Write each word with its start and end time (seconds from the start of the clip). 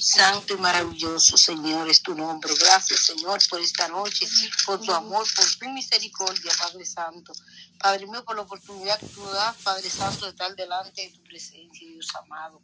Santo 0.00 0.54
y 0.54 0.56
maravilloso, 0.56 1.36
Señor, 1.36 1.88
es 1.88 2.02
tu 2.02 2.14
nombre. 2.14 2.52
Gracias, 2.58 3.00
Señor, 3.00 3.38
por 3.48 3.60
esta 3.60 3.88
noche, 3.88 4.26
por 4.64 4.80
tu 4.80 4.92
amor, 4.92 5.26
por 5.34 5.44
tu 5.58 5.68
misericordia, 5.70 6.52
Padre 6.58 6.84
Santo. 6.84 7.32
Padre 7.78 8.06
mío, 8.06 8.24
por 8.24 8.36
la 8.36 8.42
oportunidad 8.42 8.98
que 8.98 9.06
tú 9.06 9.24
das, 9.26 9.56
Padre 9.56 9.88
Santo, 9.90 10.24
de 10.24 10.30
estar 10.30 10.54
delante 10.56 11.02
de 11.02 11.10
tu 11.10 11.22
presencia, 11.22 11.88
Dios 11.88 12.08
amado. 12.16 12.62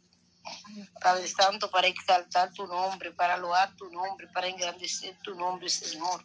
Padre 1.01 1.27
Santo, 1.27 1.69
para 1.69 1.87
exaltar 1.87 2.51
tu 2.53 2.67
nombre, 2.67 3.11
para 3.11 3.37
loar 3.37 3.75
tu 3.75 3.89
nombre, 3.89 4.27
para 4.27 4.47
engrandecer 4.47 5.17
tu 5.23 5.33
nombre, 5.35 5.69
Señor, 5.69 6.23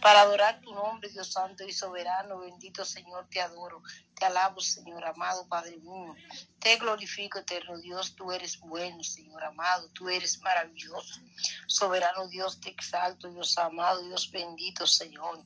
para 0.00 0.22
adorar 0.22 0.60
tu 0.60 0.72
nombre, 0.72 1.10
Dios 1.10 1.32
Santo 1.32 1.64
y 1.64 1.72
soberano, 1.72 2.38
bendito 2.38 2.84
Señor, 2.84 3.28
te 3.30 3.40
adoro, 3.40 3.82
te 4.20 4.26
alabo, 4.26 4.60
Señor 4.60 5.02
amado, 5.06 5.48
Padre 5.48 5.78
mío, 5.78 6.14
te 6.58 6.76
glorifico, 6.76 7.38
eterno 7.38 7.78
Dios, 7.78 8.14
tú 8.14 8.30
eres 8.30 8.60
bueno, 8.60 9.02
Señor 9.02 9.42
amado, 9.42 9.88
tú 9.94 10.10
eres 10.10 10.38
maravilloso, 10.42 11.20
soberano 11.66 12.28
Dios, 12.28 12.60
te 12.60 12.68
exalto, 12.68 13.30
Dios 13.30 13.56
amado, 13.56 14.02
Dios 14.02 14.30
bendito, 14.30 14.86
Señor. 14.86 15.42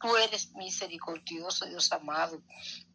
Tú 0.00 0.16
eres 0.16 0.50
misericordioso, 0.52 1.66
Dios 1.66 1.92
amado, 1.92 2.42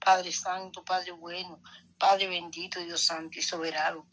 Padre 0.04 0.32
Santo, 0.32 0.84
Padre 0.84 1.12
bueno, 1.12 1.62
Padre 2.00 2.28
bendito, 2.28 2.80
Dios 2.80 3.02
Santo 3.02 3.38
y 3.38 3.44
soberano. 3.44 4.08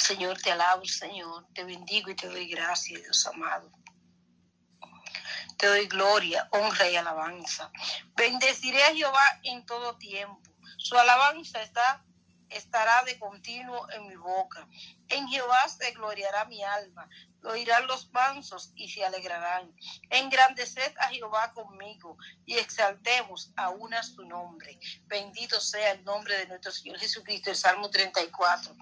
Señor, 0.00 0.40
te 0.42 0.50
alabo, 0.50 0.84
Señor, 0.84 1.46
te 1.54 1.62
bendigo 1.62 2.10
y 2.10 2.16
te 2.16 2.26
doy 2.26 2.48
gracias, 2.48 3.00
Dios 3.00 3.26
amado. 3.26 3.70
Te 5.56 5.66
doy 5.66 5.86
gloria, 5.86 6.48
honra 6.50 6.88
y 6.88 6.96
alabanza. 6.96 7.70
Bendeciré 8.14 8.82
a 8.84 8.94
Jehová 8.94 9.40
en 9.42 9.64
todo 9.64 9.96
tiempo. 9.96 10.40
Su 10.76 10.98
alabanza 10.98 11.62
está, 11.62 12.04
estará 12.50 13.02
de 13.04 13.18
continuo 13.18 13.90
en 13.92 14.06
mi 14.06 14.16
boca. 14.16 14.68
En 15.08 15.26
Jehová 15.28 15.66
se 15.68 15.92
gloriará 15.92 16.44
mi 16.44 16.62
alma. 16.62 17.08
Lo 17.40 17.52
oirán 17.52 17.86
los 17.86 18.12
mansos 18.12 18.72
y 18.74 18.88
se 18.90 19.04
alegrarán. 19.04 19.72
Engrandeced 20.10 20.94
a 20.98 21.08
Jehová 21.08 21.52
conmigo 21.54 22.18
y 22.44 22.58
exaltemos 22.58 23.52
a 23.56 23.72
su 24.02 24.24
nombre. 24.24 24.78
Bendito 25.06 25.58
sea 25.60 25.92
el 25.92 26.04
nombre 26.04 26.36
de 26.38 26.48
nuestro 26.48 26.72
Señor 26.72 26.98
Jesucristo. 26.98 27.50
El 27.50 27.56
Salmo 27.56 27.88
34. 27.88 28.76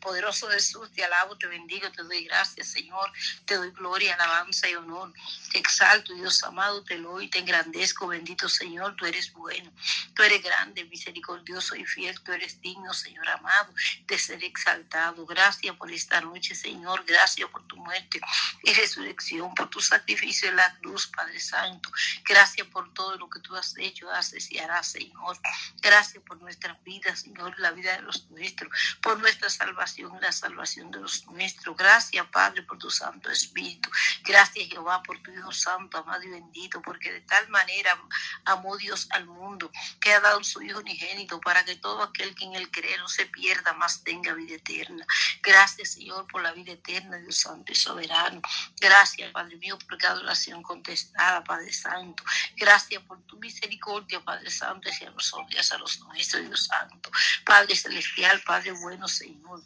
Poderoso 0.00 0.48
Jesús, 0.48 0.90
te 0.92 1.04
alabo, 1.04 1.36
te 1.36 1.46
bendigo, 1.46 1.90
te 1.92 2.02
doy 2.02 2.24
gracias, 2.24 2.68
Señor. 2.68 3.12
Te 3.44 3.56
doy 3.56 3.70
gloria, 3.70 4.14
alabanza 4.14 4.68
y 4.68 4.74
honor. 4.74 5.12
Te 5.52 5.58
exalto, 5.58 6.14
Dios 6.14 6.42
amado, 6.42 6.82
te 6.84 6.96
lo 6.96 7.20
y 7.20 7.28
te 7.28 7.40
engrandezco, 7.40 8.06
bendito 8.06 8.48
Señor. 8.48 8.96
Tú 8.96 9.04
eres 9.04 9.32
bueno, 9.32 9.70
tú 10.14 10.22
eres 10.22 10.42
grande, 10.42 10.84
misericordioso 10.84 11.76
y 11.76 11.84
fiel. 11.84 12.18
Tú 12.22 12.32
eres 12.32 12.60
digno, 12.62 12.94
Señor 12.94 13.28
amado, 13.28 13.74
de 14.06 14.18
ser 14.18 14.42
exaltado. 14.42 15.26
Gracias 15.26 15.76
por 15.76 15.92
esta 15.92 16.20
noche, 16.22 16.54
Señor. 16.54 17.04
Gracias 17.04 17.48
por 17.50 17.66
tu 17.66 17.76
muerte 17.76 18.20
y 18.62 18.72
resurrección, 18.72 19.54
por 19.54 19.68
tu 19.68 19.80
sacrificio 19.80 20.48
en 20.48 20.56
la 20.56 20.78
cruz, 20.78 21.08
Padre 21.08 21.40
Santo. 21.40 21.90
Gracias 22.24 22.66
por 22.68 22.92
todo 22.94 23.16
lo 23.16 23.28
que 23.28 23.40
tú 23.40 23.54
has 23.54 23.76
hecho, 23.76 24.10
haces 24.10 24.50
y 24.50 24.58
harás, 24.58 24.92
Señor. 24.92 25.38
Gracias 25.82 26.22
por 26.24 26.40
nuestras 26.40 26.82
vidas, 26.84 27.20
Señor, 27.20 27.58
la 27.58 27.72
vida 27.72 27.96
de 27.96 28.02
los 28.02 28.30
nuestros, 28.30 28.72
por 29.02 29.18
nuestra 29.18 29.50
salvación 29.50 29.89
la 30.20 30.32
salvación 30.32 30.90
de 30.90 31.00
los 31.00 31.26
nuestros. 31.26 31.76
Gracias, 31.76 32.26
Padre, 32.26 32.62
por 32.62 32.78
tu 32.78 32.90
Santo 32.90 33.30
Espíritu. 33.30 33.90
Gracias, 34.24 34.68
Jehová, 34.68 35.02
por 35.02 35.20
tu 35.22 35.30
Hijo 35.32 35.52
Santo, 35.52 35.98
amado 35.98 36.22
y 36.22 36.28
bendito, 36.28 36.80
porque 36.82 37.12
de 37.12 37.20
tal 37.22 37.48
manera 37.48 38.00
amó 38.44 38.76
Dios 38.76 39.08
al 39.10 39.26
mundo, 39.26 39.70
que 40.00 40.12
ha 40.12 40.20
dado 40.20 40.42
su 40.44 40.62
Hijo 40.62 40.80
unigénito, 40.80 41.40
para 41.40 41.64
que 41.64 41.76
todo 41.76 42.02
aquel 42.02 42.34
que 42.34 42.44
en 42.44 42.54
él 42.54 42.70
cree 42.70 42.96
no 42.98 43.08
se 43.08 43.26
pierda, 43.26 43.72
más 43.74 44.02
tenga 44.04 44.32
vida 44.34 44.54
eterna. 44.54 45.04
Gracias, 45.42 45.92
Señor, 45.92 46.26
por 46.26 46.42
la 46.42 46.52
vida 46.52 46.72
eterna, 46.72 47.18
Dios 47.18 47.38
Santo 47.38 47.72
y 47.72 47.74
soberano. 47.74 48.40
Gracias, 48.80 49.30
Padre 49.32 49.56
mío, 49.56 49.78
por 49.78 49.98
cada 49.98 50.20
oración 50.20 50.62
contestada, 50.62 51.42
Padre 51.44 51.72
Santo. 51.72 52.22
Gracias 52.56 53.02
por 53.04 53.20
tu 53.22 53.36
misericordia, 53.38 54.20
Padre 54.20 54.50
Santo, 54.50 54.88
hacia 54.88 55.10
nosotros 55.10 55.50
y 55.50 55.58
hacia 55.58 55.78
los 55.78 56.00
nuestros, 56.00 56.46
Dios 56.46 56.64
Santo. 56.66 57.10
Padre 57.44 57.74
Celestial, 57.74 58.42
Padre 58.42 58.72
bueno, 58.72 59.08
Señor 59.08 59.62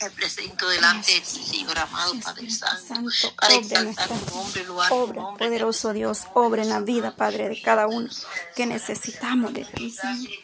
me 0.00 0.10
presento 0.10 0.68
delante 0.68 1.12
de 1.12 1.20
ti, 1.20 1.44
Señor 1.44 1.78
amado 1.78 2.12
Padre 2.22 2.50
Santo, 2.50 3.10
para 3.40 3.54
exaltar 3.54 4.08
tu 4.08 4.34
nombre, 4.34 4.64
lugar 4.64 4.92
obra, 4.92 5.22
poderoso 5.38 5.92
Dios, 5.92 6.24
obra 6.34 6.62
en 6.62 6.68
la 6.68 6.80
vida, 6.80 7.16
Padre, 7.16 7.48
de 7.48 7.60
cada 7.60 7.86
uno 7.86 8.08
que 8.54 8.66
necesitamos 8.66 9.52
de 9.52 9.64
ti, 9.64 9.90
Señor 9.90 10.43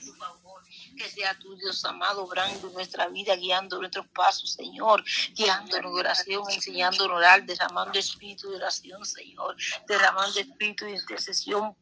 que 1.01 1.09
sea 1.09 1.33
tu 1.39 1.57
Dios 1.57 1.83
amado, 1.87 2.25
obrando 2.25 2.69
nuestra 2.71 3.09
vida, 3.09 3.35
guiando 3.35 3.79
nuestros 3.79 4.07
pasos, 4.09 4.53
Señor, 4.53 5.03
guiando 5.35 5.75
en 5.79 5.87
oración, 5.87 6.43
enseñando 6.51 7.05
a 7.05 7.15
orar, 7.15 7.43
derramando 7.45 7.99
espíritu 7.99 8.51
de 8.51 8.57
oración, 8.57 9.03
Señor, 9.07 9.57
derramando 9.89 10.39
espíritu 10.39 10.85
de 10.85 10.93
intercesión, 10.93 11.75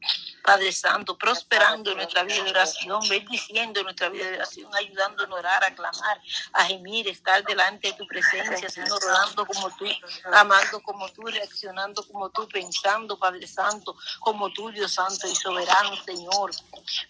Padre 0.44 0.70
Santo, 0.70 1.18
prosperando 1.18 1.96
nuestra 1.96 2.22
vida 2.22 2.44
de 2.44 2.50
oración, 2.50 3.00
bendiciendo 3.08 3.82
nuestra 3.82 4.08
vida 4.08 4.30
de 4.30 4.36
oración, 4.36 4.72
ayudando 4.76 5.24
a 5.24 5.34
orar, 5.34 5.64
a 5.64 5.74
clamar, 5.74 6.20
a 6.52 6.64
gemir, 6.66 7.08
estar 7.08 7.42
delante 7.44 7.88
de 7.88 7.94
tu 7.94 8.06
presencia, 8.06 8.70
Señor, 8.70 9.00
orando 9.04 9.44
como 9.46 9.68
tú, 9.76 9.86
amando 10.32 10.80
como 10.80 11.08
tú, 11.08 11.22
reaccionando 11.22 12.06
como 12.06 12.30
tú, 12.30 12.46
pensando, 12.48 13.18
Padre 13.18 13.48
Santo, 13.48 13.96
como 14.20 14.52
tú, 14.52 14.70
Dios 14.70 14.94
Santo 14.94 15.26
y 15.26 15.34
soberano, 15.34 15.96
Señor. 16.04 16.52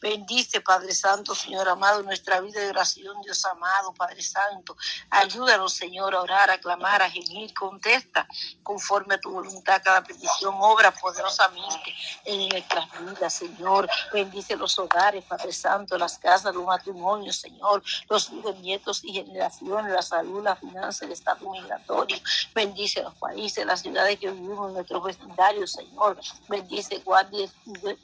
Bendice, 0.01 0.63
Padre 0.63 0.95
Santo, 0.95 1.35
Señor 1.35 1.69
amado 1.69 1.98
nuestra 2.03 2.41
vida 2.41 2.61
de 2.61 2.71
oración, 2.71 3.21
Dios 3.23 3.45
amado, 3.45 3.93
Padre 3.95 4.23
Santo. 4.23 4.77
Ayúdanos, 5.11 5.73
Señor, 5.73 6.15
a 6.15 6.21
orar, 6.21 6.51
a 6.51 6.59
clamar, 6.59 7.03
a 7.03 7.11
gemir. 7.11 7.53
Contesta 7.55 8.27
conforme 8.63 9.15
a 9.15 9.21
tu 9.21 9.31
voluntad 9.31 9.81
cada 9.85 10.03
petición. 10.03 10.55
Obra 10.59 10.91
poderosamente 10.93 11.95
en 12.25 12.49
nuestras 12.49 12.89
vidas, 13.01 13.35
Señor. 13.35 13.89
Bendice 14.13 14.57
los 14.57 14.79
hogares, 14.79 15.25
Padre 15.25 15.53
Santo, 15.53 15.97
las 15.99 16.19
casas, 16.19 16.55
los 16.55 16.65
matrimonios, 16.65 17.37
Señor. 17.37 17.83
Los 18.09 18.31
hijos, 18.31 18.59
nietos 18.61 19.05
y 19.05 19.13
generaciones, 19.13 19.93
la 19.93 20.03
salud, 20.03 20.43
la 20.43 20.57
finanza, 20.57 21.05
el 21.05 21.13
estado 21.13 21.51
migratorio. 21.51 22.19
Bendice 22.55 23.03
los 23.03 23.15
países, 23.15 23.65
las 23.67 23.83
ciudades 23.83 24.19
que 24.19 24.31
vivimos, 24.31 24.73
nuestros 24.73 25.03
vecindarios, 25.03 25.73
Señor. 25.73 26.19
Bendice, 26.49 26.99
guardia 26.99 27.49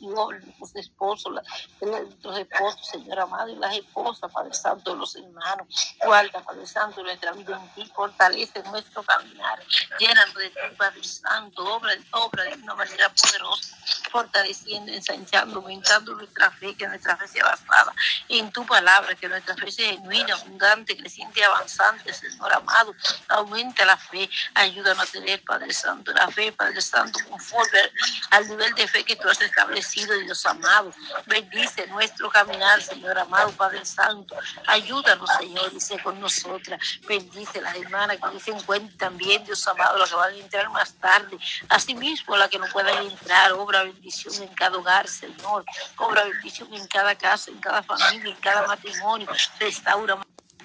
y 0.00 0.08
los 0.08 0.74
esposos, 0.74 1.32
nuestros 1.80 2.38
esposos, 2.38 2.86
Señor 2.86 3.20
amado, 3.20 3.48
y 3.48 3.56
las 3.56 3.76
esposa, 3.84 4.28
Padre 4.28 4.54
Santo, 4.54 4.94
los 4.94 5.14
hermanos. 5.16 5.66
Guarda, 6.04 6.40
Padre 6.42 6.66
Santo, 6.66 7.02
nuestra 7.02 7.32
vida 7.32 7.60
en 7.60 7.74
ti, 7.74 7.90
fortalece 7.94 8.62
nuestro 8.64 9.02
caminar. 9.02 9.62
Llénanos 9.98 10.34
de 10.34 10.50
ti, 10.50 10.60
Padre 10.76 11.04
Santo, 11.04 11.64
obra, 11.64 11.92
obra 12.12 12.44
de 12.44 12.54
una 12.54 12.74
manera 12.74 13.08
poderosa, 13.10 13.76
fortaleciendo, 14.10 14.92
ensanchando, 14.92 15.56
aumentando 15.60 16.14
nuestra 16.14 16.50
fe, 16.50 16.74
que 16.74 16.86
nuestra 16.86 17.16
fe 17.16 17.28
sea 17.28 17.44
basada 17.44 17.92
en 18.28 18.50
tu 18.52 18.64
palabra, 18.66 19.14
que 19.14 19.28
nuestra 19.28 19.54
fe 19.54 19.70
sea 19.70 19.92
genuina, 19.92 20.34
abundante, 20.34 20.96
creciente 20.96 21.44
avanzante, 21.44 22.12
Señor 22.12 22.52
amado. 22.52 22.94
Aumenta 23.28 23.84
la 23.84 23.96
fe, 23.96 24.28
ayúdanos 24.54 25.08
a 25.08 25.12
tener, 25.12 25.42
Padre 25.44 25.72
Santo, 25.72 26.12
la 26.12 26.28
fe, 26.28 26.52
Padre 26.52 26.80
Santo, 26.80 27.18
conforme 27.28 27.78
al 28.30 28.48
nivel 28.48 28.74
de 28.74 28.88
fe 28.88 29.04
que 29.04 29.16
tú 29.16 29.28
has 29.28 29.40
establecido, 29.40 30.16
Dios 30.18 30.44
amado. 30.46 30.92
Bendice 31.26 31.86
nuestro 31.88 32.30
caminar, 32.30 32.80
Señor 32.82 33.18
amado, 33.18 33.50
Padre 33.52 33.63
Santo. 33.84 34.36
Ayúdanos, 34.66 35.28
Señor, 35.38 35.72
dice 35.72 36.02
con 36.02 36.20
nosotras. 36.20 36.80
Bendice 37.06 37.60
las 37.60 37.76
hermanas 37.76 38.18
que 38.32 38.40
se 38.40 38.50
encuentran 38.50 38.98
también, 38.98 39.44
Dios 39.44 39.66
amado, 39.68 39.98
las 39.98 40.10
que 40.10 40.16
van 40.16 40.34
a 40.34 40.36
entrar 40.36 40.70
más 40.70 40.92
tarde. 40.94 41.38
Asimismo, 41.68 42.36
las 42.36 42.48
que 42.48 42.58
no 42.58 42.66
puedan 42.66 43.06
entrar, 43.06 43.52
obra 43.52 43.84
bendición 43.84 44.34
en 44.42 44.54
cada 44.54 44.78
hogar, 44.78 45.08
Señor. 45.08 45.64
Obra 45.96 46.24
bendición 46.24 46.72
en 46.74 46.86
cada 46.86 47.14
casa, 47.14 47.50
en 47.50 47.58
cada 47.58 47.82
familia, 47.82 48.32
en 48.32 48.40
cada 48.40 48.66
matrimonio. 48.66 49.28
Restaura 49.58 50.16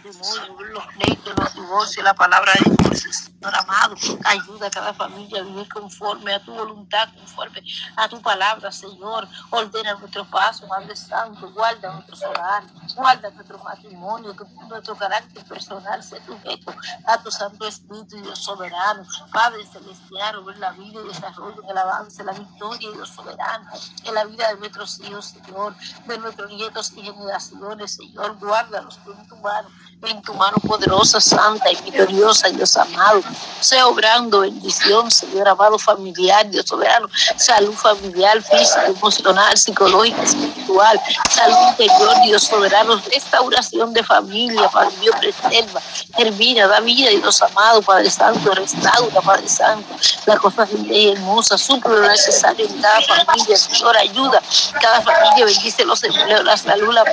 los 0.03 0.85
pleitos, 0.87 1.33
los 1.37 1.53
divorcios, 1.53 2.03
la 2.03 2.13
palabra 2.13 2.53
de 2.53 2.71
Dios, 2.71 2.99
Señor 2.99 3.55
amado, 3.55 3.95
ayuda 4.25 4.67
a 4.67 4.69
cada 4.69 4.93
familia 4.93 5.41
a 5.41 5.43
vivir 5.43 5.69
conforme 5.69 6.33
a 6.33 6.43
tu 6.43 6.53
voluntad, 6.53 7.09
conforme 7.13 7.63
a 7.95 8.07
tu 8.07 8.21
palabra, 8.21 8.71
Señor. 8.71 9.27
Ordena 9.49 9.95
nuestros 9.95 10.27
pasos, 10.27 10.69
Padre 10.69 10.95
Santo, 10.95 11.51
guarda 11.51 11.93
nuestros 11.93 12.21
hogares, 12.23 12.71
guarda 12.95 13.29
nuestro 13.31 13.57
matrimonio, 13.59 14.35
que 14.35 14.43
nuestro 14.67 14.95
carácter 14.95 15.43
personal 15.45 16.03
sea 16.03 16.25
sujeto 16.25 16.73
a 17.05 17.21
tu 17.21 17.31
Santo 17.31 17.67
Espíritu 17.67 18.17
y 18.17 18.21
Dios 18.21 18.39
soberano. 18.39 19.03
Padre 19.31 19.65
Celestial, 19.65 20.37
over 20.37 20.57
la 20.57 20.71
vida 20.71 21.01
y 21.03 21.07
desarrollo, 21.07 21.61
el 21.69 21.77
avance, 21.77 22.23
la 22.23 22.33
victoria 22.33 22.89
y 22.89 22.93
Dios 22.93 23.09
soberano, 23.09 23.69
en 24.03 24.13
la 24.13 24.25
vida 24.25 24.49
de 24.49 24.59
nuestros 24.59 24.99
hijos, 24.99 25.27
Señor, 25.27 25.75
de 26.05 26.17
nuestros 26.17 26.51
nietos 26.51 26.93
y 26.95 27.01
generaciones, 27.01 27.95
Señor, 27.95 28.37
guárdalos 28.37 28.97
con 28.97 29.27
tu 29.27 29.35
mano 29.37 29.69
en 30.07 30.21
tu 30.21 30.33
mano 30.33 30.57
poderosa, 30.65 31.19
santa 31.19 31.69
y 31.71 31.75
victoriosa, 31.75 32.47
Dios 32.49 32.77
amado. 32.77 33.21
Sea 33.59 33.85
obrando 33.87 34.39
bendición, 34.41 35.11
Señor 35.11 35.47
amado, 35.49 35.77
familiar, 35.77 36.49
Dios 36.49 36.65
soberano, 36.67 37.09
salud 37.35 37.73
familiar, 37.73 38.41
física, 38.41 38.85
emocional, 38.85 39.57
psicológica, 39.57 40.23
espiritual, 40.23 40.99
salud 41.29 41.57
interior, 41.71 42.13
Dios 42.23 42.43
soberano, 42.43 43.01
restauración 43.11 43.93
de 43.93 44.03
familia, 44.03 44.69
Padre 44.69 44.95
preserva, 45.19 45.81
termina, 46.15 46.67
da 46.67 46.79
vida, 46.79 47.09
Dios 47.09 47.41
amado, 47.41 47.81
Padre 47.81 48.09
Santo, 48.09 48.51
restaura, 48.53 49.21
Padre 49.21 49.49
Santo, 49.49 49.95
la 50.25 50.37
cosa 50.37 50.65
y 50.71 51.09
hermosa, 51.09 51.57
suple 51.57 51.91
lo 51.91 52.07
necesario 52.07 52.65
en 52.65 52.81
cada 52.81 53.01
familia, 53.01 53.57
Señor, 53.57 53.97
ayuda, 53.97 54.41
cada 54.81 55.01
familia, 55.01 55.45
bendice 55.45 55.83
los 55.83 56.01
empleos, 56.03 56.43
la 56.45 56.55
salud, 56.55 56.93
la 56.93 57.03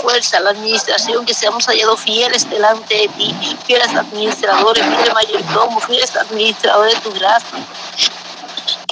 fuerza, 0.00 0.38
la 0.38 0.50
administración, 0.50 1.26
que 1.26 1.34
seamos 1.34 1.68
hallados 1.72 2.00
fieles 2.00 2.48
delante 2.48 2.94
de 2.94 3.08
ti, 3.08 3.34
fieles 3.64 3.94
administradores, 3.94 4.84
fieles 4.84 5.14
mayordomos, 5.14 5.84
fieles 5.84 6.14
administradores 6.16 6.94
de 6.94 7.00
tu 7.00 7.12
gracia 7.12 7.58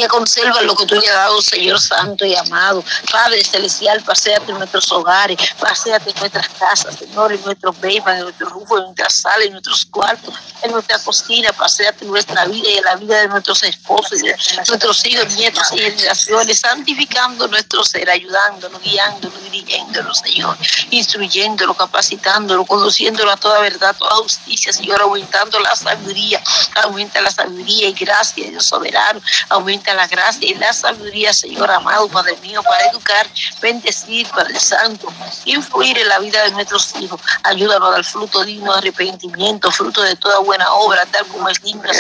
que 0.01 0.09
conserva 0.09 0.63
lo 0.63 0.75
que 0.75 0.87
tú 0.87 0.95
le 0.95 1.07
has 1.09 1.15
dado, 1.15 1.43
Señor 1.43 1.79
Santo 1.79 2.25
y 2.25 2.35
amado. 2.35 2.83
Padre 3.11 3.45
Celestial, 3.45 4.03
paséate 4.03 4.51
en 4.51 4.59
nuestros 4.59 4.91
hogares, 4.93 5.37
paséate 5.59 6.11
en 6.11 6.17
nuestras 6.19 6.49
casas, 6.49 6.97
Señor, 6.97 7.33
en 7.33 7.45
nuestros 7.45 7.79
bebés, 7.81 8.03
en 8.07 8.23
nuestros 8.23 8.51
rufos, 8.51 8.79
en 8.79 8.85
nuestras 8.87 9.15
salas, 9.21 9.47
en 9.47 9.53
nuestros 9.53 9.85
cuartos, 9.85 10.35
en 10.63 10.73
nuestra 10.73 10.99
cocina, 11.01 11.53
paséate 11.53 12.05
en 12.05 12.11
nuestra 12.11 12.47
vida 12.47 12.71
y 12.71 12.79
en 12.79 12.85
la 12.85 12.97
vida 12.97 13.21
de 13.21 13.29
nuestros 13.29 13.63
esposos, 13.63 14.21
de 14.21 14.35
nuestros 14.69 15.05
hijos, 15.07 15.35
nietos 15.35 15.69
y 15.73 15.79
generaciones, 15.79 16.61
santificando 16.61 17.47
nuestro 17.49 17.85
ser, 17.85 18.09
ayudándonos, 18.09 18.81
guiándonos, 18.83 19.43
dirigiéndonos, 19.45 20.19
Señor, 20.19 20.57
instruyéndolo, 20.91 21.75
capacitándolo, 21.75 22.65
conduciéndolo 22.65 23.31
a 23.31 23.37
toda 23.37 23.61
verdad, 23.61 23.95
toda 23.99 24.17
justicia, 24.17 24.73
Señor, 24.73 25.03
aumentando 25.03 25.61
la 25.61 25.77
sabiduría, 25.77 26.43
aumenta 26.83 27.21
la 27.21 27.31
sabiduría 27.31 27.89
y 27.89 27.93
gracia, 27.93 28.49
Dios 28.49 28.67
soberano, 28.67 29.21
aumenta 29.51 29.90
la 29.95 30.07
gracia 30.07 30.49
y 30.49 30.55
la 30.55 30.73
sabiduría, 30.73 31.33
Señor 31.33 31.71
amado, 31.71 32.09
Padre 32.09 32.37
mío, 32.43 32.63
para 32.63 32.87
educar, 32.91 33.27
bendecir, 33.61 34.29
Padre 34.29 34.59
Santo, 34.59 35.13
influir 35.45 35.99
en 35.99 36.09
la 36.09 36.19
vida 36.19 36.43
de 36.45 36.51
nuestros 36.53 36.95
hijos. 36.97 37.21
Ayúdanos 37.43 37.95
al 37.95 38.05
fruto 38.05 38.45
digno 38.45 38.73
de 38.73 38.79
arrepentimiento, 38.79 39.71
fruto 39.71 40.03
de 40.03 40.17
toda 40.17 40.39
buena 40.41 40.73
obra, 40.73 41.05
tal 41.07 41.27
como 41.27 41.49
es 41.49 41.63
limpio, 41.63 41.91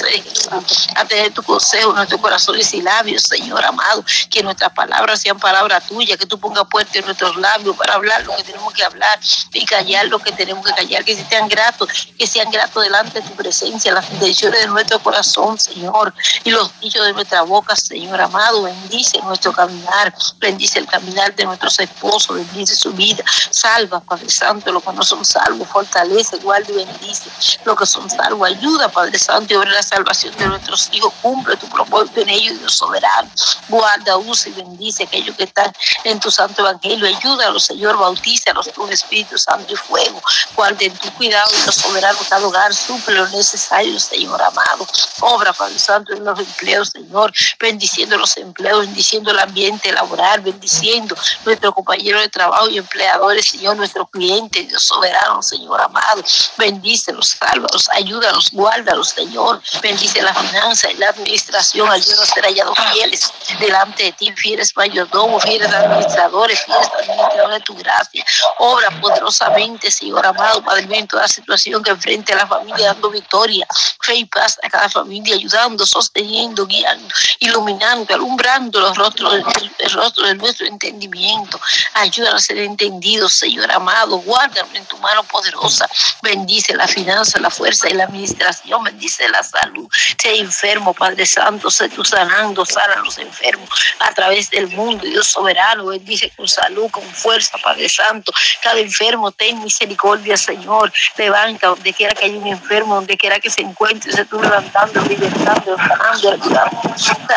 a 0.96 1.04
tener 1.04 1.32
tu 1.32 1.42
consejo 1.42 1.90
en 1.90 1.96
nuestros 1.96 2.20
corazones 2.20 2.72
y 2.74 2.82
labios, 2.82 3.22
Señor 3.22 3.64
amado, 3.64 4.04
que 4.30 4.42
nuestras 4.42 4.72
palabras 4.72 5.20
sean 5.20 5.38
palabras 5.38 5.86
tuyas, 5.86 6.18
que 6.18 6.26
tú 6.26 6.38
pongas 6.38 6.64
puertas 6.70 6.96
en 6.96 7.04
nuestros 7.04 7.36
labios 7.36 7.76
para 7.76 7.94
hablar 7.94 8.24
lo 8.24 8.36
que 8.36 8.44
tenemos 8.44 8.72
que 8.72 8.84
hablar 8.84 9.18
y 9.52 9.64
callar 9.64 10.06
lo 10.06 10.18
que 10.18 10.32
tenemos 10.32 10.64
que 10.64 10.72
callar, 10.72 11.04
que 11.04 11.16
sean 11.16 11.48
gratos, 11.48 12.08
que 12.18 12.26
sean 12.26 12.50
gratos 12.50 12.82
delante 12.82 13.20
de 13.20 13.28
tu 13.28 13.34
presencia, 13.34 13.92
las 13.92 14.10
intenciones 14.10 14.60
de 14.60 14.66
nuestro 14.68 14.98
corazón, 15.00 15.58
Señor, 15.58 16.14
y 16.44 16.50
los 16.50 16.78
dichos 16.80 17.04
de 17.06 17.12
nuestra 17.12 17.42
boca, 17.42 17.74
Señor 17.86 18.20
amado, 18.20 18.62
bendice 18.62 19.18
nuestro 19.22 19.52
caminar, 19.52 20.14
bendice 20.38 20.78
el 20.78 20.86
caminar 20.86 21.34
de 21.34 21.44
nuestros 21.44 21.78
esposos, 21.78 22.36
bendice 22.36 22.76
su 22.76 22.92
vida, 22.92 23.24
salva, 23.50 24.00
Padre 24.00 24.28
Santo, 24.28 24.70
los 24.72 24.82
que 24.82 24.92
no 24.92 25.02
son 25.02 25.24
salvos, 25.24 25.68
fortalece, 25.68 26.36
guarda 26.38 26.70
y 26.70 26.76
bendice, 26.84 27.30
los 27.64 27.76
que 27.76 27.86
son 27.86 28.08
salvos, 28.08 28.48
ayuda, 28.48 28.88
Padre 28.88 29.18
Santo, 29.18 29.52
y 29.52 29.56
obra 29.56 29.72
la 29.72 29.82
salvación 29.82 30.36
de 30.36 30.46
nuestros 30.46 30.88
hijos, 30.92 31.12
cumple 31.22 31.56
tu 31.56 31.68
propósito 31.68 32.20
en 32.20 32.28
ellos, 32.28 32.58
Dios 32.58 32.76
soberano, 32.76 33.30
guarda, 33.68 34.16
usa 34.18 34.50
y 34.50 34.54
bendice 34.54 35.04
aquellos 35.04 35.36
que 35.36 35.44
están 35.44 35.72
en 36.04 36.20
tu 36.20 36.30
santo 36.30 36.62
evangelio, 36.62 37.06
ayúdalos, 37.06 37.64
Señor, 37.64 37.96
bautízalos 37.96 38.68
con 38.74 38.92
Espíritu 38.92 39.38
Santo 39.38 39.72
y 39.72 39.76
fuego, 39.76 40.20
guarda 40.54 40.84
en 40.84 40.96
tu 40.98 41.10
cuidado, 41.14 41.50
Dios 41.64 41.74
soberano, 41.74 42.18
cada 42.28 42.46
hogar, 42.46 42.74
suple 42.74 43.14
lo 43.14 43.28
necesario, 43.28 43.98
Señor 43.98 44.40
amado, 44.42 44.86
obra, 45.20 45.52
Padre 45.52 45.78
Santo, 45.78 46.12
en 46.12 46.24
los 46.24 46.38
empleos, 46.38 46.90
Señor, 46.90 47.32
bendiciendo 47.60 48.16
los 48.16 48.36
empleos, 48.38 48.80
bendiciendo 48.80 49.30
el 49.30 49.38
ambiente 49.38 49.92
laboral, 49.92 50.40
bendiciendo 50.40 51.14
nuestros 51.44 51.74
compañeros 51.74 52.22
de 52.22 52.28
trabajo 52.28 52.68
y 52.68 52.78
empleadores, 52.78 53.48
Señor, 53.48 53.76
nuestros 53.76 54.08
clientes, 54.10 54.68
Dios 54.68 54.82
soberano, 54.84 55.42
Señor 55.42 55.80
amado. 55.80 56.24
Bendícelos, 56.56 57.36
sálvalos, 57.38 57.88
ayúdalos, 57.92 58.50
guárdalos, 58.50 59.10
Señor. 59.10 59.60
Bendice 59.82 60.22
la 60.22 60.34
finanza 60.34 60.90
y 60.90 60.96
la 60.96 61.10
administración, 61.10 61.90
ayúdanos 61.90 62.30
a 62.30 62.34
ser 62.34 62.44
hallados 62.44 62.78
fieles 62.92 63.32
delante 63.58 64.04
de 64.04 64.12
ti, 64.12 64.32
fieles 64.32 64.74
mayordomos, 64.74 65.42
fieles 65.42 65.70
administradores, 65.70 66.60
fieles 66.64 66.88
administradores 67.02 67.58
de 67.58 67.64
tu 67.64 67.74
gracia. 67.74 68.24
Obra 68.58 68.90
poderosamente, 69.00 69.90
Señor 69.90 70.24
amado, 70.24 70.62
Padre 70.62 70.86
mío, 70.86 70.98
en 71.00 71.08
toda 71.08 71.28
situación 71.28 71.82
que 71.82 71.90
enfrente 71.90 72.32
a 72.32 72.36
la 72.36 72.46
familia, 72.46 72.86
dando 72.86 73.10
victoria, 73.10 73.66
fe 74.00 74.14
y 74.14 74.24
paz 74.24 74.58
a 74.62 74.70
cada 74.70 74.88
familia, 74.88 75.34
ayudando, 75.34 75.84
sosteniendo, 75.86 76.66
guiando 76.66 77.14
y 77.38 77.49
iluminando, 77.50 78.14
alumbrando 78.14 78.80
los 78.80 78.96
rostros, 78.96 79.34
el 79.78 79.90
rostro 79.90 80.26
de 80.26 80.34
nuestro 80.34 80.66
entendimiento. 80.66 81.60
Ayúdanos 81.94 82.42
a 82.42 82.46
ser 82.46 82.58
entendidos, 82.58 83.34
Señor 83.34 83.70
amado. 83.70 84.18
Guárdanos 84.18 84.74
en 84.74 84.84
tu 84.86 84.96
mano 84.98 85.22
poderosa. 85.24 85.88
Bendice 86.22 86.74
la 86.74 86.88
finanza, 86.88 87.38
la 87.40 87.50
fuerza 87.50 87.88
y 87.88 87.94
la 87.94 88.04
administración. 88.04 88.82
Bendice 88.84 89.28
la 89.28 89.42
salud. 89.42 89.88
Sé 90.18 90.38
enfermo, 90.38 90.94
Padre 90.94 91.26
Santo. 91.26 91.70
Sé 91.70 91.88
tú 91.88 92.04
sanando, 92.04 92.64
sana 92.64 92.94
a 92.94 93.00
los 93.00 93.18
enfermos 93.18 93.68
a 94.00 94.12
través 94.14 94.50
del 94.50 94.68
mundo. 94.68 95.04
Dios 95.04 95.26
soberano, 95.26 95.86
bendice 95.86 96.30
con 96.36 96.48
salud, 96.48 96.90
con 96.90 97.04
fuerza, 97.04 97.58
Padre 97.62 97.88
Santo. 97.88 98.32
Cada 98.62 98.78
enfermo, 98.80 99.32
ten 99.32 99.62
misericordia, 99.62 100.36
Señor. 100.36 100.92
Levanta 101.16 101.68
donde 101.68 101.92
quiera 101.92 102.14
que 102.14 102.26
haya 102.26 102.38
un 102.38 102.46
enfermo, 102.46 102.94
donde 102.94 103.16
quiera 103.16 103.38
que 103.38 103.50
se 103.50 103.62
encuentre. 103.62 104.12
Se 104.12 104.24
tú 104.24 104.40
levantando, 104.40 105.00
libertando, 105.02 105.76
sanando, 105.76 106.30
ayudando, 106.30 106.80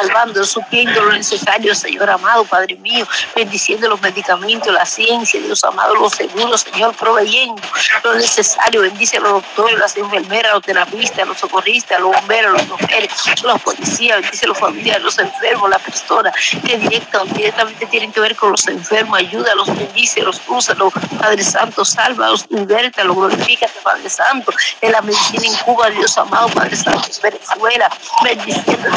salvando, 0.03 0.43
supliendo 0.43 1.01
lo 1.01 1.13
necesario, 1.13 1.73
Señor 1.75 2.09
amado, 2.09 2.43
Padre 2.45 2.75
mío, 2.75 3.07
bendiciendo 3.35 3.87
los 3.87 4.01
medicamentos, 4.01 4.73
la 4.73 4.85
ciencia, 4.85 5.39
Dios 5.39 5.63
amado, 5.63 5.95
los 5.95 6.13
seguros, 6.13 6.61
Señor, 6.61 6.95
proveyendo 6.95 7.61
lo 8.03 8.15
necesario, 8.15 8.81
bendice 8.81 9.17
a 9.17 9.21
los 9.21 9.33
doctores, 9.33 9.77
las 9.79 9.95
enfermeras, 9.97 10.53
los 10.53 10.63
terapistas, 10.63 11.27
los 11.27 11.37
socorristas, 11.37 11.99
los 11.99 12.11
bomberos, 12.11 12.53
los 12.53 12.67
mujeres, 12.67 13.11
los 13.43 13.61
policías, 13.61 14.21
bendice 14.21 14.45
a 14.45 14.49
los 14.49 14.57
familiares, 14.57 15.03
los 15.03 15.17
enfermos, 15.17 15.69
las 15.69 15.81
personas 15.81 16.33
que 16.65 16.77
directa 16.77 17.21
o 17.21 17.25
directamente 17.25 17.85
tienen 17.87 18.11
que 18.11 18.19
ver 18.19 18.35
con 18.35 18.51
los 18.51 18.67
enfermos, 18.67 19.19
ayúdalos, 19.19 19.67
bendice, 19.67 20.21
los 20.21 20.41
úsalos, 20.47 20.93
Padre 21.19 21.43
Santo, 21.43 21.85
sálvalos, 21.85 22.45
los 22.49 22.67
glorifícate, 22.67 23.73
Padre 23.83 24.09
Santo, 24.09 24.51
en 24.81 24.91
la 24.91 25.01
medicina 25.01 25.43
en 25.45 25.55
Cuba, 25.63 25.89
Dios 25.89 26.17
amado, 26.17 26.49
Padre 26.49 26.75
Santo, 26.75 27.09
Venezuela, 27.21 27.89
bendiciendo 28.23 28.89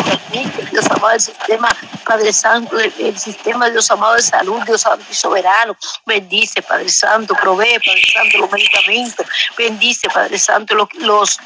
Dios 0.70 0.86
amado, 0.86 0.95
el 1.12 1.20
sistema, 1.20 1.68
Padre 2.04 2.32
Santo, 2.32 2.78
el, 2.78 3.18
sistema, 3.18 3.70
Dios 3.70 3.90
amado, 3.90 4.14
de 4.14 4.22
salud, 4.22 4.60
Dios 4.64 4.82
Santo 4.82 5.04
y 5.10 5.14
soberano. 5.14 5.76
Bendice, 6.04 6.62
Padre 6.62 6.88
Santo, 6.88 7.34
provee, 7.34 7.78
Padre 7.84 8.02
Santo, 8.12 8.38
los 8.38 8.52
medicamentos. 8.52 9.26
Bendice, 9.56 10.08
Padre 10.08 10.38
Santo, 10.38 10.74
los 10.74 11.38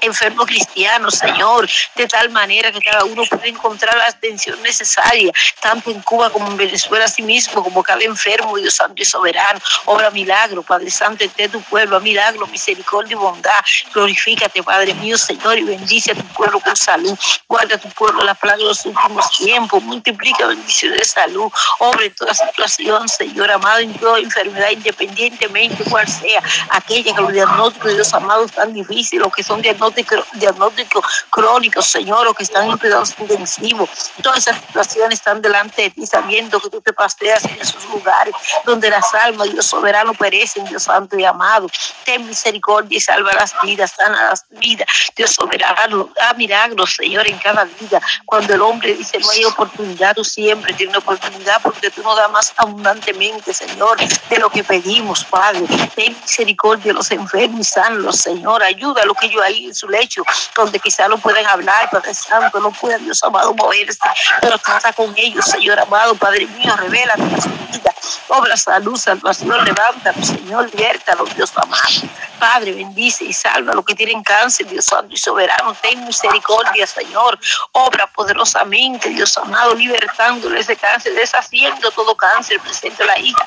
enfermos 0.00 0.46
cristianos, 0.46 1.14
Señor, 1.14 1.68
de 1.96 2.06
tal 2.06 2.30
manera 2.30 2.72
que 2.72 2.80
cada 2.80 3.04
uno 3.04 3.22
pueda 3.28 3.46
encontrar 3.46 3.96
la 3.96 4.06
atención 4.06 4.60
necesaria, 4.62 5.32
tanto 5.60 5.90
en 5.90 6.00
Cuba 6.02 6.30
como 6.30 6.46
en 6.48 6.56
Venezuela, 6.56 7.04
así 7.04 7.22
mismo, 7.22 7.62
como 7.62 7.82
cada 7.82 8.02
enfermo, 8.02 8.56
Dios 8.56 8.74
Santo 8.74 9.02
y 9.02 9.04
Soberano. 9.04 9.60
Obra 9.86 10.10
milagro, 10.10 10.62
Padre 10.62 10.90
Santo, 10.90 11.24
de 11.36 11.48
tu 11.48 11.60
pueblo, 11.62 12.00
milagro, 12.00 12.46
misericordia 12.46 13.12
y 13.12 13.16
bondad. 13.16 13.64
Glorifícate, 13.92 14.62
Padre 14.62 14.94
mío, 14.94 15.18
Señor, 15.18 15.58
y 15.58 15.62
bendice 15.62 16.12
a 16.12 16.14
tu 16.14 16.24
pueblo 16.28 16.60
con 16.60 16.76
salud. 16.76 17.18
Guarda 17.48 17.76
a 17.76 17.78
tu 17.78 17.88
pueblo 17.90 18.22
la 18.22 18.34
plaga 18.34 18.58
de 18.58 18.64
los 18.64 18.84
últimos 18.86 19.30
tiempos. 19.36 19.82
Multiplica 19.82 20.46
bendiciones 20.46 20.98
de 20.98 21.04
salud. 21.04 21.50
Obra 21.78 22.04
en 22.04 22.14
toda 22.14 22.34
situación, 22.34 23.08
Señor 23.08 23.50
amado, 23.50 23.78
en 23.78 23.94
toda 23.94 24.18
enfermedad, 24.18 24.70
independientemente 24.70 25.84
cual 25.84 26.06
sea, 26.06 26.42
aquella 26.70 27.14
que 27.14 27.20
los 27.20 27.32
diagnósticos 27.32 27.94
Dios 27.94 28.12
amados 28.14 28.52
tan 28.52 28.72
difíciles, 28.72 29.24
los 29.24 29.34
que 29.34 29.42
son 29.42 29.60
diagnósticos 29.60 29.87
diagnóstico, 30.34 31.02
crónico, 31.30 31.82
Señor, 31.82 32.26
o 32.28 32.34
que 32.34 32.42
están 32.42 32.70
en 32.70 32.78
cuidados 32.78 33.14
intensivos. 33.18 33.88
Todas 34.22 34.38
esas 34.38 34.60
situaciones 34.60 35.18
están 35.18 35.42
delante 35.42 35.82
de 35.82 35.90
ti, 35.90 36.06
sabiendo 36.06 36.60
que 36.60 36.70
tú 36.70 36.80
te 36.80 36.92
pasteas 36.92 37.44
en 37.44 37.60
esos 37.60 37.84
lugares 37.86 38.34
donde 38.64 38.90
las 38.90 39.12
almas, 39.14 39.50
Dios 39.52 39.66
soberano, 39.66 40.14
perecen, 40.14 40.64
Dios 40.66 40.84
santo 40.84 41.18
y 41.18 41.24
amado. 41.24 41.68
Ten 42.04 42.26
misericordia 42.26 42.96
y 42.96 43.00
salva 43.00 43.32
las 43.34 43.54
vidas, 43.62 43.92
sana 43.96 44.30
las 44.30 44.44
vidas, 44.50 44.88
Dios 45.16 45.30
soberano. 45.30 46.10
Da 46.16 46.34
milagros, 46.34 46.94
Señor, 46.94 47.26
en 47.26 47.38
cada 47.38 47.64
vida. 47.64 48.00
Cuando 48.24 48.54
el 48.54 48.62
hombre 48.62 48.94
dice 48.94 49.18
no 49.18 49.30
hay 49.30 49.44
oportunidad, 49.44 50.14
tú 50.14 50.24
siempre 50.24 50.72
tienes 50.74 50.96
oportunidad 50.96 51.60
porque 51.62 51.90
tú 51.90 52.02
nos 52.02 52.16
das 52.16 52.30
más 52.30 52.52
abundantemente, 52.56 53.52
Señor, 53.52 53.98
de 53.98 54.38
lo 54.38 54.50
que 54.50 54.64
pedimos, 54.64 55.24
Padre. 55.24 55.66
Ten 55.94 56.16
misericordia 56.20 56.86
de 56.86 56.92
los 56.94 57.10
enfermos 57.10 57.76
y 57.76 57.92
los 57.94 58.16
Señor. 58.16 58.62
Ayuda 58.62 59.02
a 59.02 59.06
lo 59.06 59.14
que 59.14 59.28
yo 59.28 59.42
ahí 59.42 59.66
su 59.78 59.88
lecho, 59.88 60.22
donde 60.54 60.78
quizá 60.80 61.08
no 61.08 61.18
pueden 61.18 61.46
hablar, 61.46 61.88
Padre 61.90 62.14
Santo, 62.14 62.60
no 62.60 62.70
pueden, 62.72 63.04
Dios 63.04 63.22
amado, 63.22 63.54
moverse, 63.54 63.98
pero 64.40 64.58
trata 64.58 64.92
con 64.92 65.12
ellos, 65.16 65.44
Señor 65.44 65.78
amado, 65.80 66.14
Padre 66.16 66.46
mío, 66.46 66.74
revela 66.76 67.14
vida, 67.16 67.94
Obra 68.28 68.56
salud, 68.56 68.96
salvación, 68.96 69.64
levántalo, 69.64 70.22
Señor, 70.24 70.70
libertalo, 70.74 71.24
Dios 71.24 71.52
amado. 71.56 72.08
Padre, 72.38 72.72
bendice 72.72 73.24
y 73.24 73.32
salva 73.32 73.72
a 73.72 73.74
los 73.74 73.84
que 73.84 73.94
tienen 73.94 74.22
cáncer, 74.22 74.66
Dios 74.68 74.84
santo 74.84 75.12
y 75.12 75.16
soberano. 75.16 75.74
Ten 75.74 76.04
misericordia, 76.04 76.86
Señor. 76.86 77.38
Obra 77.72 78.06
poderosamente, 78.06 79.08
Dios 79.08 79.36
amado, 79.38 79.74
libertándole 79.74 80.60
ese 80.60 80.76
cáncer, 80.76 81.14
deshaciendo 81.14 81.90
todo 81.90 82.16
cáncer. 82.16 82.60
Presente 82.60 83.04
la 83.04 83.18
hija 83.18 83.42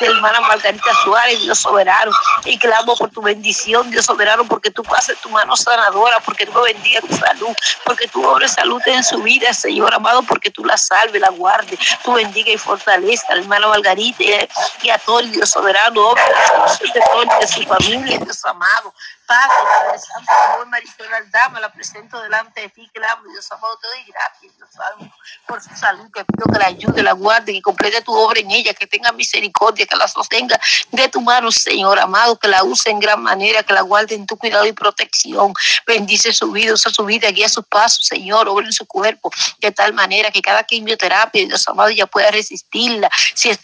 de 0.00 0.06
hermana 0.06 0.40
Margarita 0.40 0.94
Suárez, 1.04 1.40
Dios 1.42 1.58
soberano. 1.58 2.12
Y 2.44 2.58
clamo 2.58 2.96
por 2.96 3.10
tu 3.10 3.20
bendición, 3.20 3.90
Dios 3.90 4.06
soberano, 4.06 4.44
porque 4.44 4.70
tú 4.70 4.82
pases 4.82 5.18
tu 5.20 5.28
mano 5.28 5.54
sanadora, 5.62 6.20
porque 6.20 6.46
tú 6.46 6.60
bendiga 6.62 7.00
tu 7.00 7.14
salud, 7.14 7.54
porque 7.84 8.08
tú 8.08 8.26
obres 8.26 8.52
salud 8.52 8.80
en 8.86 9.02
su 9.02 9.18
vida, 9.22 9.52
Señor 9.52 9.94
amado, 9.94 10.22
porque 10.22 10.50
tú 10.50 10.64
la 10.64 10.76
salve, 10.76 11.18
la 11.18 11.30
guarde, 11.30 11.78
tú 12.04 12.14
bendiga 12.14 12.52
y 12.52 12.58
fortalezca 12.58 13.34
hermana 13.34 13.68
Margarita 13.68 14.24
y 14.82 14.90
a 14.90 14.98
todo 14.98 15.20
Dios 15.22 15.50
soberano, 15.50 16.08
obra 16.08 16.22
de 17.40 17.48
su 17.48 17.62
familia 17.62 18.18
Dios 18.18 18.44
amado. 18.44 18.94
Padre, 19.26 19.54
Padre 19.64 19.98
Santo, 19.98 20.32
joven 20.52 20.70
Marisol 20.70 21.14
Aldama, 21.14 21.60
la 21.60 21.72
presento 21.72 22.20
delante 22.20 22.60
de 22.62 22.68
ti, 22.68 22.90
clamo, 22.92 23.22
Dios 23.30 23.50
amado, 23.50 23.78
te 23.78 23.86
doy 23.88 24.04
gracias, 24.06 24.56
Dios 24.56 24.68
salvo, 24.70 25.10
por 25.46 25.62
su 25.62 25.74
salud, 25.76 26.10
que 26.12 26.24
pido 26.24 26.46
que 26.52 26.58
la 26.58 26.66
ayude, 26.66 27.02
la 27.02 27.12
guarde, 27.12 27.52
que 27.52 27.62
complete 27.62 28.02
tu 28.02 28.12
obra 28.12 28.40
en 28.40 28.50
ella, 28.50 28.74
que 28.74 28.86
tenga 28.86 29.12
misericordia, 29.12 29.86
que 29.86 29.96
la 29.96 30.08
sostenga 30.08 30.58
de 30.90 31.08
tu 31.08 31.20
mano, 31.20 31.50
Señor 31.50 31.98
amado, 31.98 32.38
que 32.38 32.48
la 32.48 32.62
use 32.64 32.90
en 32.90 33.00
gran 33.00 33.22
manera, 33.22 33.62
que 33.62 33.72
la 33.72 33.82
guarde 33.82 34.14
en 34.14 34.26
tu 34.26 34.36
cuidado 34.36 34.66
y 34.66 34.72
protección. 34.72 35.54
Bendice 35.86 36.32
su 36.32 36.50
vida, 36.50 36.74
usa 36.74 36.90
su 36.92 37.04
vida, 37.04 37.30
guía 37.30 37.48
sus 37.48 37.64
pasos, 37.64 38.06
Señor, 38.06 38.48
obra 38.48 38.66
en 38.66 38.72
su 38.72 38.86
cuerpo, 38.86 39.30
de 39.58 39.70
tal 39.72 39.92
manera 39.94 40.30
que 40.30 40.42
cada 40.42 40.64
quimioterapia, 40.64 41.46
Dios 41.46 41.66
amado, 41.68 41.88
ella 41.88 42.06
pueda 42.06 42.30
resistirla, 42.30 43.10
si, 43.34 43.50
es 43.50 43.60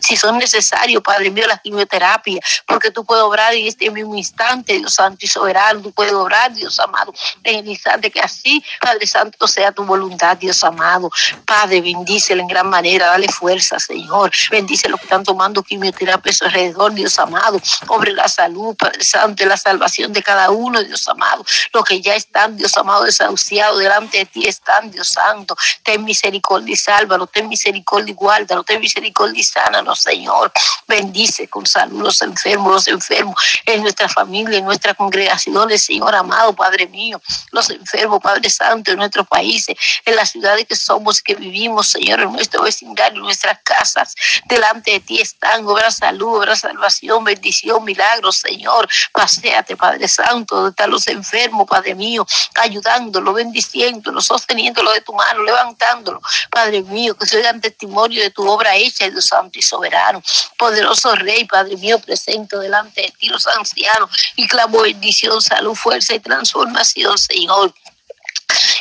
si 0.00 0.16
son 0.16 0.38
necesarios, 0.38 1.02
Padre 1.02 1.30
mío, 1.30 1.46
la 1.46 1.58
quimioterapia, 1.58 2.40
porque 2.66 2.90
tú 2.90 3.04
puedes 3.04 3.24
obrar 3.24 3.54
en 3.54 3.66
este 3.66 3.90
mismo 3.90 4.16
instante, 4.16 4.74
Dios 4.78 4.87
Santo 4.88 5.18
y 5.20 5.28
soberano, 5.28 5.80
tú 5.80 5.92
puedes 5.92 6.12
obrar, 6.12 6.52
Dios 6.52 6.78
amado, 6.80 7.12
en 7.42 7.60
el 7.60 7.68
instante 7.68 8.10
que 8.10 8.20
así, 8.20 8.62
Padre 8.80 9.06
Santo, 9.06 9.46
sea 9.46 9.72
tu 9.72 9.84
voluntad, 9.84 10.36
Dios 10.36 10.62
amado. 10.64 11.10
Padre, 11.44 11.80
bendícelo 11.80 12.42
en 12.42 12.48
gran 12.48 12.68
manera, 12.68 13.06
dale 13.06 13.28
fuerza, 13.28 13.78
Señor. 13.78 14.32
Bendice 14.50 14.88
los 14.88 15.00
que 15.00 15.06
están 15.06 15.24
tomando 15.24 15.62
quimioterapia 15.62 16.30
a 16.30 16.34
su 16.34 16.44
alrededor, 16.44 16.94
Dios 16.94 17.18
amado. 17.18 17.60
Obre 17.88 18.12
la 18.12 18.28
salud, 18.28 18.76
Padre 18.76 19.04
Santo, 19.04 19.44
la 19.44 19.56
salvación 19.56 20.12
de 20.12 20.22
cada 20.22 20.50
uno, 20.50 20.82
Dios 20.82 21.06
amado. 21.08 21.44
Los 21.72 21.84
que 21.84 22.00
ya 22.00 22.14
están, 22.14 22.56
Dios 22.56 22.76
amado, 22.76 23.04
desahuciados 23.04 23.78
delante 23.78 24.18
de 24.18 24.26
ti 24.26 24.46
están, 24.46 24.90
Dios 24.90 25.08
Santo. 25.08 25.56
Ten 25.82 26.04
misericordia 26.04 26.72
y 26.72 26.76
sálvalo, 26.76 27.26
ten 27.26 27.48
misericordia 27.48 28.12
y 28.12 28.14
guárdalo, 28.14 28.64
ten 28.64 28.80
misericordia 28.80 29.40
y 29.40 29.44
sánanos, 29.44 30.00
Señor. 30.00 30.52
Bendice 30.86 31.48
con 31.48 31.66
salud 31.66 31.98
los 32.02 32.22
enfermos, 32.22 32.72
los 32.72 32.88
enfermos 32.88 33.34
en 33.66 33.82
nuestra 33.82 34.08
familia, 34.08 34.58
en 34.58 34.64
nuestras 34.68 34.96
congregaciones, 34.96 35.82
Señor 35.82 36.14
amado, 36.14 36.54
Padre 36.54 36.86
mío, 36.86 37.20
los 37.50 37.68
enfermos, 37.70 38.20
Padre 38.22 38.48
Santo, 38.50 38.92
en 38.92 38.98
nuestros 38.98 39.26
países, 39.26 39.76
en 40.04 40.14
las 40.14 40.30
ciudades 40.30 40.66
que 40.66 40.76
somos, 40.76 41.20
que 41.20 41.34
vivimos, 41.34 41.88
Señor, 41.88 42.20
en 42.20 42.32
nuestro 42.32 42.62
vecindario, 42.62 43.18
en 43.18 43.24
nuestras 43.24 43.58
casas, 43.64 44.14
delante 44.46 44.92
de 44.92 45.00
ti 45.00 45.20
están, 45.20 45.66
obra 45.66 45.90
salud, 45.90 46.38
obra 46.38 46.54
salvación, 46.54 47.24
bendición, 47.24 47.82
milagros, 47.84 48.36
Señor, 48.38 48.88
paséate, 49.12 49.76
Padre 49.76 50.06
Santo, 50.08 50.56
donde 50.56 50.70
están 50.70 50.90
los 50.90 51.06
enfermos, 51.08 51.66
Padre 51.66 51.94
mío, 51.94 52.26
ayudándolo, 52.56 53.32
bendiciéndolo, 53.32 54.20
sosteniéndolo 54.20 54.92
de 54.92 55.00
tu 55.00 55.12
mano, 55.14 55.42
levantándolo, 55.42 56.20
Padre 56.50 56.82
mío, 56.82 57.16
que 57.16 57.26
se 57.26 57.38
oigan 57.38 57.60
testimonio 57.60 58.22
de 58.22 58.30
tu 58.30 58.46
obra 58.48 58.76
hecha, 58.76 59.08
Dios 59.08 59.26
Santo 59.26 59.58
y 59.58 59.62
soberano, 59.62 60.22
poderoso 60.56 61.14
Rey, 61.14 61.44
Padre 61.44 61.76
mío, 61.76 61.98
presente 61.98 62.56
delante 62.58 63.02
de 63.02 63.10
ti 63.18 63.28
los 63.28 63.46
ancianos 63.46 64.10
y 64.36 64.46
clamo 64.58 64.82
bendición, 64.82 65.40
salud, 65.40 65.76
fuerza 65.76 66.16
y 66.16 66.18
transformación, 66.18 67.16
Señor 67.16 67.72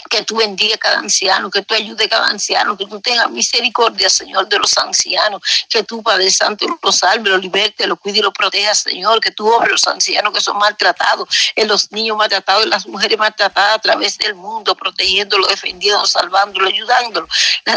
que 0.10 0.24
tú 0.24 0.38
bendiga 0.38 0.78
cada 0.78 1.00
anciano, 1.00 1.50
que 1.50 1.62
tú 1.62 1.74
ayude 1.74 2.08
cada 2.10 2.28
anciano, 2.28 2.78
que 2.78 2.86
tú 2.86 3.00
tengas 3.02 3.30
misericordia, 3.30 4.10
Señor, 4.10 4.48
de 4.48 4.58
los 4.58 4.78
ancianos, 4.78 5.42
que 5.70 5.84
tú, 5.84 6.02
Padre 6.02 6.32
Santo, 6.32 6.66
los 6.82 6.98
salve, 6.98 7.30
los 7.30 7.42
liberte, 7.42 7.88
los 7.88 8.00
cuide 8.00 8.20
y 8.20 8.22
los 8.22 8.34
proteja, 8.34 8.74
Señor, 8.74 9.20
que 9.20 9.32
tú 9.32 9.48
obres 9.48 9.72
los 9.72 9.88
ancianos 9.88 10.34
que 10.34 10.42
son 10.42 10.58
maltratados, 10.58 11.28
en 11.56 11.68
los 11.68 11.92
niños 11.92 12.18
maltratados, 12.18 12.64
en 12.64 12.70
las 12.70 12.88
mujeres 12.88 13.18
maltratadas 13.18 13.76
a 13.76 13.80
través 13.80 14.18
del 14.18 14.36
mundo, 14.36 14.76
protegiéndolo, 14.76 15.48
defendiendo, 15.48 16.06
salvándolo, 16.06 16.68
ayudándolo, 16.68 17.28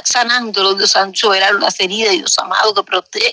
sanándolo, 0.05 0.75
Dios 0.75 0.91
Santo, 0.91 1.19
soberano, 1.19 1.59
las 1.59 1.79
heridas, 1.81 2.13
Dios 2.13 2.39
amado, 2.39 2.75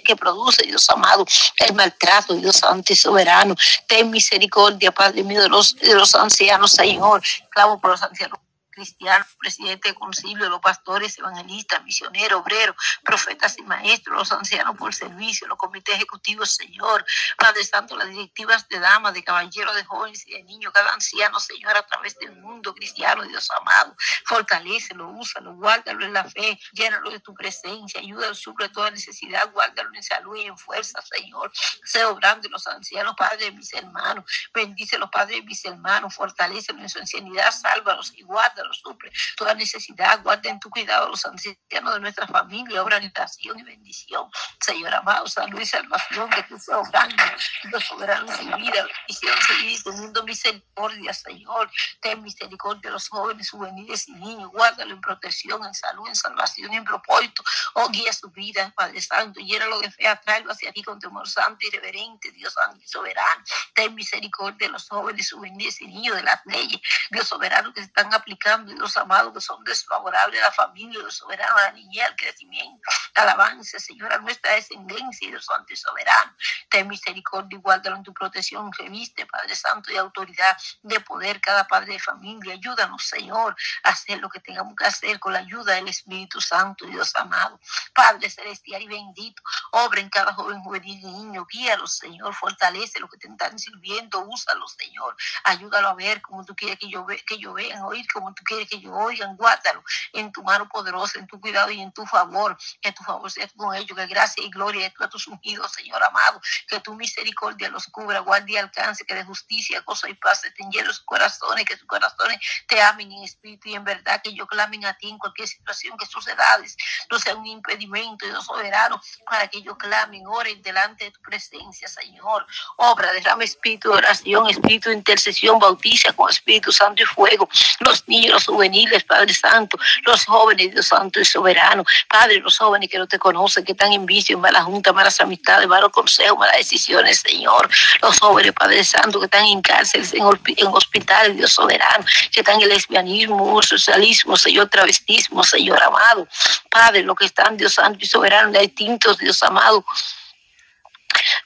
que 0.03 0.15
produce, 0.15 0.63
Dios 0.63 0.89
amado, 0.89 1.25
el 1.57 1.73
maltrato, 1.73 2.33
Dios 2.33 2.57
Santo 2.57 2.93
y 2.93 2.95
soberano. 2.95 3.55
Ten 3.87 4.09
misericordia, 4.09 4.91
Padre 4.91 5.23
mío, 5.23 5.41
de 5.41 5.49
los, 5.49 5.75
de 5.75 5.93
los 5.93 6.15
ancianos, 6.15 6.71
Señor. 6.71 7.21
Clamo 7.49 7.79
por 7.79 7.91
los 7.91 8.03
ancianos 8.03 8.39
cristianos, 8.77 9.27
presidente 9.39 9.89
de 9.89 9.95
concilio, 9.95 10.47
los 10.49 10.59
pastores, 10.59 11.17
evangelistas, 11.17 11.83
misioneros, 11.83 12.41
obreros, 12.41 12.75
profetas 13.03 13.57
y 13.57 13.63
maestros, 13.63 14.15
los 14.15 14.31
ancianos 14.31 14.77
por 14.77 14.93
servicio, 14.93 15.47
los 15.47 15.57
comités 15.57 15.95
ejecutivos, 15.95 16.51
Señor, 16.51 17.03
Padre 17.39 17.63
Santo, 17.63 17.97
las 17.97 18.07
directivas 18.07 18.69
de 18.69 18.79
damas, 18.79 19.15
de 19.15 19.23
caballeros, 19.23 19.75
de 19.75 19.83
jóvenes 19.83 20.27
y 20.27 20.33
de 20.33 20.43
niños, 20.43 20.71
cada 20.71 20.93
anciano, 20.93 21.39
Señor, 21.39 21.75
a 21.75 21.87
través 21.87 22.19
del 22.19 22.35
mundo 22.35 22.75
cristiano, 22.75 23.23
Dios 23.23 23.49
amado, 23.59 23.95
fortalecelo, 24.25 25.09
úsalo, 25.09 25.55
guárdalo 25.55 26.05
en 26.05 26.13
la 26.13 26.25
fe, 26.25 26.59
llénalo 26.71 27.09
de 27.09 27.19
tu 27.19 27.33
presencia, 27.33 27.99
ayúdalo, 27.99 28.35
suple 28.35 28.69
toda 28.69 28.91
necesidad, 28.91 29.51
guárdalo 29.53 29.89
en 29.95 30.03
salud 30.03 30.35
y 30.35 30.43
en 30.43 30.57
fuerza, 30.57 31.01
Señor, 31.01 31.51
sé 31.83 32.05
obrando 32.05 32.47
los 32.49 32.67
ancianos, 32.67 33.15
Padre 33.17 33.45
de 33.45 33.51
mis 33.53 33.73
hermanos, 33.73 34.23
bendice 34.53 34.99
los 34.99 35.09
padres 35.09 35.37
de 35.37 35.43
mis 35.43 35.65
hermanos, 35.65 36.13
fortalecelo 36.13 36.79
en 36.79 36.89
su 36.89 36.99
ancianidad, 36.99 37.51
sálvalos 37.51 38.13
y 38.15 38.21
guárdalos 38.21 38.66
suple 38.73 39.11
toda 39.35 39.53
necesidad, 39.53 40.21
guarda 40.23 40.49
en 40.49 40.59
tu 40.59 40.69
cuidado 40.69 41.07
a 41.07 41.09
los 41.09 41.25
ancianos 41.25 41.93
de 41.93 41.99
nuestra 41.99 42.27
familia, 42.27 42.83
obra 42.83 42.99
y 42.99 43.63
bendición. 43.63 44.29
Señor 44.59 44.93
amado, 44.93 45.27
salud 45.27 45.59
y 45.59 45.65
salvación, 45.65 46.29
que 46.29 46.43
tú 46.43 46.57
seas 46.59 46.87
obrando, 46.87 47.23
Dios 47.63 47.83
soberano 47.83 48.31
en 48.33 48.57
vida, 48.57 48.85
bendición, 48.85 49.35
seguir 49.47 49.83
teniendo 49.83 50.23
misericordia, 50.23 51.13
Señor. 51.13 51.69
Ten 52.01 52.21
misericordia 52.21 52.89
de 52.89 52.91
los 52.91 53.07
jóvenes, 53.09 53.49
juveniles 53.49 54.07
y 54.07 54.13
niños, 54.13 54.51
guárdalo 54.51 54.93
en 54.93 55.01
protección, 55.01 55.63
en 55.65 55.73
salud, 55.73 56.07
en 56.07 56.15
salvación 56.15 56.73
y 56.73 56.77
en 56.77 56.83
propósito. 56.83 57.43
Oh, 57.73 57.89
guía 57.89 58.11
su 58.13 58.29
vida, 58.29 58.71
Padre 58.75 59.01
Santo, 59.01 59.39
y 59.39 59.57
lo 59.59 59.79
de 59.79 59.91
fe, 59.91 60.07
atraerlo 60.07 60.51
hacia 60.51 60.71
ti 60.71 60.83
con 60.83 60.99
temor 60.99 61.27
santo 61.27 61.65
y 61.65 61.69
reverente, 61.69 62.31
Dios 62.31 62.53
santo 62.53 62.79
y 62.83 62.87
soberano. 62.87 63.43
Ten 63.73 63.93
misericordia 63.95 64.67
de 64.67 64.73
los 64.73 64.87
jóvenes, 64.87 65.31
juveniles 65.31 65.81
y 65.81 65.87
niños 65.87 66.15
de 66.15 66.23
las 66.23 66.41
leyes, 66.45 66.79
Dios 67.09 67.27
soberano, 67.27 67.73
que 67.73 67.81
se 67.81 67.87
están 67.87 68.13
aplicando 68.13 68.56
los 68.65 68.97
amados 68.97 69.33
que 69.33 69.41
son 69.41 69.63
desfavorables 69.63 70.41
a 70.41 70.45
la 70.45 70.51
familia, 70.51 70.99
los 70.99 71.15
soberanos, 71.15 71.59
a 71.59 71.63
la 71.63 71.71
niñez, 71.71 72.05
al 72.05 72.15
crecimiento, 72.15 72.89
alabanza, 73.15 73.79
Señora, 73.79 74.17
nuestra 74.19 74.53
descendencia 74.53 75.27
y 75.27 75.31
Dios 75.31 75.45
Santo 75.45 75.73
y 75.73 75.75
soberano. 75.75 76.35
Ten 76.69 76.87
misericordia, 76.87 77.59
guárdalo 77.59 77.95
en 77.97 78.03
tu 78.03 78.13
protección, 78.13 78.71
reviste, 78.73 79.25
Padre 79.25 79.55
Santo, 79.55 79.91
y 79.91 79.97
autoridad 79.97 80.57
de 80.81 80.99
poder 80.99 81.39
cada 81.41 81.67
padre 81.67 81.93
de 81.93 81.99
familia. 81.99 82.53
Ayúdanos, 82.53 83.05
Señor, 83.05 83.55
a 83.83 83.89
hacer 83.89 84.19
lo 84.19 84.29
que 84.29 84.39
tengamos 84.39 84.75
que 84.75 84.85
hacer 84.85 85.19
con 85.19 85.33
la 85.33 85.39
ayuda 85.39 85.75
del 85.75 85.87
Espíritu 85.87 86.41
Santo, 86.41 86.85
Dios 86.85 87.15
amado. 87.15 87.59
Padre 87.93 88.29
celestial 88.29 88.81
y 88.81 88.87
bendito, 88.87 89.41
obra 89.71 90.01
en 90.01 90.09
cada 90.09 90.33
joven, 90.33 90.61
juvenil 90.61 90.99
y 90.99 91.05
niño, 91.05 91.45
guíalos, 91.49 91.97
Señor, 91.97 92.33
fortalece 92.33 92.99
lo 92.99 93.07
que 93.07 93.17
te 93.17 93.27
están 93.27 93.57
sirviendo, 93.57 94.19
úsalos, 94.21 94.75
Señor. 94.77 95.15
Ayúdalo 95.43 95.89
a 95.89 95.95
ver 95.95 96.21
como 96.21 96.45
tú 96.45 96.55
quieres 96.55 96.79
que 96.79 96.89
yo, 96.89 97.05
ve, 97.05 97.23
que 97.25 97.37
yo 97.37 97.53
vean, 97.53 97.81
oír 97.83 98.05
como 98.11 98.33
tú 98.33 98.43
quieres 98.47 98.69
que 98.69 98.79
yo 98.79 98.91
oigan, 98.91 99.35
guárdalo 99.35 99.83
en 100.13 100.31
tu 100.31 100.43
mano 100.43 100.67
poderosa, 100.69 101.19
en 101.19 101.27
tu 101.27 101.39
cuidado 101.39 101.69
y 101.69 101.81
en 101.81 101.91
tu 101.91 102.05
favor. 102.05 102.57
Que 102.81 102.91
tu 102.91 103.03
favor 103.03 103.29
sea 103.29 103.47
con 103.55 103.75
ellos, 103.75 103.95
que 103.95 104.07
gracia 104.07 104.43
y 104.43 104.49
gloria 104.49 104.89
de 104.89 105.05
a 105.05 105.09
tus 105.09 105.27
ungidos, 105.27 105.71
Señor 105.73 106.01
amado. 106.03 106.41
Que 106.67 106.79
tu 106.79 106.95
misericordia 106.95 107.69
los 107.69 107.85
cubra, 107.87 108.19
guarde 108.19 108.53
y 108.53 108.57
alcance, 108.57 109.05
que 109.05 109.13
de 109.13 109.23
justicia, 109.23 109.83
cosa 109.83 110.09
y 110.09 110.13
paz 110.15 110.41
se 110.41 110.51
tenga 110.51 110.83
los 110.83 110.99
corazones, 111.01 111.65
que 111.65 111.77
sus 111.77 111.87
corazones 111.87 112.39
te 112.67 112.81
amen 112.81 113.11
en 113.11 113.23
espíritu 113.23 113.69
y 113.69 113.75
en 113.75 113.83
verdad, 113.83 114.21
que 114.23 114.33
yo 114.33 114.47
clamen 114.47 114.85
a 114.85 114.93
ti 114.97 115.09
en 115.09 115.17
cualquier 115.17 115.47
situación 115.47 115.97
que 115.97 116.05
sucedades, 116.05 116.75
no 117.11 117.19
sea 117.19 117.35
un 117.35 117.45
impedimento, 117.45 118.25
Dios 118.25 118.45
soberano, 118.45 119.01
para 119.25 119.47
que 119.47 119.59
ellos 119.59 119.77
clamen, 119.77 120.23
oren 120.27 120.61
delante 120.61 121.05
de 121.05 121.11
tu 121.11 121.21
presencia, 121.21 121.87
Señor. 121.87 122.45
Obra, 122.77 123.11
derrama 123.13 123.43
espíritu 123.43 123.89
de 123.89 123.95
oración, 123.95 124.49
espíritu 124.49 124.89
de 124.89 124.95
intercesión, 124.95 125.59
bautiza 125.59 126.13
con 126.13 126.29
Espíritu 126.29 126.71
Santo 126.71 127.03
y 127.03 127.05
fuego. 127.05 127.49
Los 127.79 128.07
niños 128.07 128.36
los 128.37 128.45
juveniles, 128.45 129.03
Padre 129.03 129.33
Santo, 129.33 129.79
los 130.05 130.25
jóvenes, 130.25 130.71
Dios 130.71 130.85
Santo 130.85 131.19
y 131.19 131.25
soberano. 131.25 131.83
Padre, 132.07 132.39
los 132.39 132.57
jóvenes 132.57 132.87
que 132.89 132.99
no 132.99 133.07
te 133.07 133.17
conocen, 133.17 133.65
que 133.65 133.71
están 133.71 133.91
en 133.91 134.05
vicio, 134.05 134.35
en 134.35 134.41
mala 134.41 134.61
junta, 134.61 134.93
malas 134.93 135.19
amistades, 135.19 135.67
malos 135.67 135.91
consejos, 135.91 136.37
malas 136.37 136.57
decisiones, 136.57 137.19
Señor. 137.19 137.67
Los 138.01 138.19
jóvenes, 138.19 138.53
Padre 138.53 138.83
Santo, 138.83 139.19
que 139.19 139.25
están 139.25 139.45
en 139.45 139.61
cárceles, 139.61 140.13
en, 140.13 140.67
hospitales, 140.67 141.35
Dios 141.35 141.51
soberano, 141.51 142.05
que 142.31 142.41
están 142.41 142.57
en 142.57 142.63
el 142.63 142.69
lesbianismo, 142.69 143.61
socialismo, 143.63 144.37
Señor, 144.37 144.69
travestismo, 144.69 145.43
Señor 145.43 145.81
amado. 145.81 146.27
Padre, 146.69 147.01
los 147.01 147.15
que 147.15 147.25
están, 147.25 147.57
Dios 147.57 147.73
Santo 147.73 147.97
y 148.01 148.05
soberano, 148.05 148.51
de 148.51 148.59
distintos, 148.59 149.17
Dios 149.17 149.41
amado, 149.41 149.83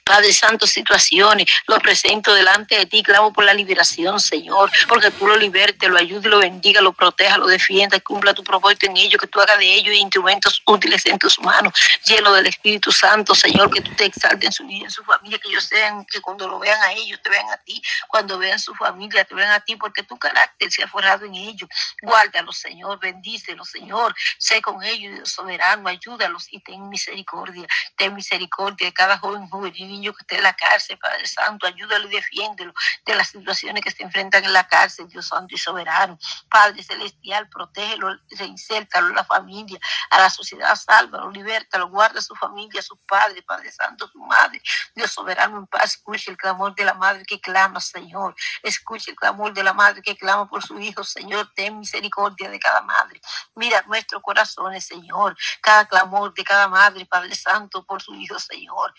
Padre 0.04 0.32
Santo, 0.32 0.66
situaciones, 0.66 1.46
lo 1.66 1.78
presento 1.78 2.34
delante 2.34 2.76
de 2.76 2.86
ti, 2.86 3.02
clamo 3.02 3.32
por 3.32 3.44
la 3.44 3.54
liberación, 3.54 4.20
Señor, 4.20 4.70
porque 4.88 5.10
tú 5.10 5.26
lo 5.26 5.36
libertes, 5.36 5.88
lo 5.88 5.98
ayudes, 5.98 6.26
lo 6.26 6.38
bendiga, 6.38 6.80
lo 6.80 6.92
proteja, 6.92 7.38
lo 7.38 7.46
defienda, 7.46 7.98
cumpla 8.00 8.34
tu 8.34 8.42
propósito 8.44 8.86
en 8.86 8.96
ellos, 8.96 9.20
que 9.20 9.26
tú 9.26 9.40
hagas 9.40 9.58
de 9.58 9.74
ellos 9.74 9.94
instrumentos 9.94 10.62
útiles 10.66 11.04
en 11.06 11.18
tus 11.18 11.38
manos, 11.40 11.72
lleno 12.04 12.32
del 12.32 12.46
Espíritu 12.46 12.92
Santo, 12.92 13.34
Señor, 13.34 13.70
que 13.70 13.80
tú 13.80 13.92
te 13.94 14.04
exaltes 14.04 14.46
en 14.46 14.52
su 14.52 14.66
vida, 14.66 14.84
en 14.84 14.90
su 14.90 15.04
familia, 15.04 15.38
que 15.38 15.48
ellos 15.48 15.64
sean, 15.64 16.04
que 16.04 16.20
cuando 16.20 16.48
lo 16.48 16.58
vean 16.58 16.80
a 16.82 16.92
ellos, 16.92 17.20
te 17.22 17.30
vean 17.30 17.48
a 17.50 17.56
ti, 17.58 17.82
cuando 18.08 18.38
vean 18.38 18.58
su 18.58 18.74
familia, 18.74 19.24
te 19.24 19.34
vean 19.34 19.50
a 19.52 19.60
ti, 19.60 19.76
porque 19.76 20.02
tu 20.02 20.18
carácter 20.18 20.70
se 20.70 20.82
ha 20.82 20.88
forjado 20.88 21.26
en 21.26 21.34
ellos. 21.34 21.68
Guárdalos, 22.02 22.58
Señor, 22.58 22.98
bendícelos, 23.00 23.68
Señor, 23.68 24.14
sé 24.38 24.60
con 24.60 24.82
ellos, 24.82 25.14
Dios 25.14 25.30
soberano, 25.30 25.88
ayúdalos 25.88 26.46
y 26.50 26.60
ten 26.60 26.88
misericordia, 26.88 27.66
ten 27.96 28.14
misericordia 28.14 28.86
de 28.86 28.92
cada 28.92 29.18
joven, 29.18 29.48
joven 29.48 29.71
y 29.76 29.84
niño 29.84 30.12
que 30.12 30.22
esté 30.22 30.36
en 30.36 30.42
la 30.42 30.54
cárcel, 30.54 30.98
Padre 30.98 31.26
Santo, 31.26 31.66
ayúdalo 31.66 32.08
y 32.08 32.14
defiéndelo 32.14 32.72
de 33.04 33.14
las 33.14 33.28
situaciones 33.28 33.82
que 33.82 33.90
se 33.90 34.02
enfrentan 34.02 34.44
en 34.44 34.52
la 34.52 34.66
cárcel, 34.66 35.08
Dios 35.08 35.28
Santo 35.28 35.54
y 35.54 35.58
Soberano. 35.58 36.18
Padre 36.50 36.82
Celestial, 36.82 37.48
protégelo, 37.48 38.16
reinsértalo 38.30 39.08
a 39.08 39.16
la 39.16 39.24
familia, 39.24 39.78
a 40.10 40.18
la 40.18 40.30
sociedad, 40.30 40.74
sálvalo, 40.76 41.30
libértalo, 41.30 41.88
guarda 41.88 42.18
a 42.18 42.22
su 42.22 42.34
familia, 42.34 42.80
a 42.80 42.82
su 42.82 42.96
padre, 43.06 43.42
Padre 43.42 43.72
Santo, 43.72 44.08
su 44.08 44.18
madre. 44.18 44.62
Dios 44.94 45.12
Soberano 45.12 45.58
en 45.58 45.66
paz, 45.66 45.94
escuche 45.94 46.30
el 46.30 46.36
clamor 46.36 46.74
de 46.74 46.84
la 46.84 46.94
madre 46.94 47.24
que 47.24 47.40
clama, 47.40 47.80
Señor. 47.80 48.34
Escuche 48.62 49.10
el 49.10 49.16
clamor 49.16 49.52
de 49.52 49.62
la 49.62 49.72
madre 49.72 50.02
que 50.02 50.16
clama 50.16 50.48
por 50.48 50.62
su 50.62 50.78
hijo, 50.78 51.04
Señor. 51.04 51.50
Ten 51.54 51.78
misericordia 51.78 52.50
de 52.50 52.58
cada 52.58 52.82
madre. 52.82 53.20
Mira 53.54 53.82
nuestros 53.86 54.22
corazones, 54.22 54.86
Señor. 54.86 55.36
Cada 55.60 55.86
clamor 55.86 56.32
de 56.34 56.44
cada 56.44 56.68
madre, 56.68 57.06
Padre 57.06 57.34
Santo, 57.34 57.84
por 57.84 58.02
su 58.02 58.14
hijo, 58.14 58.38
Señor. 58.38 58.94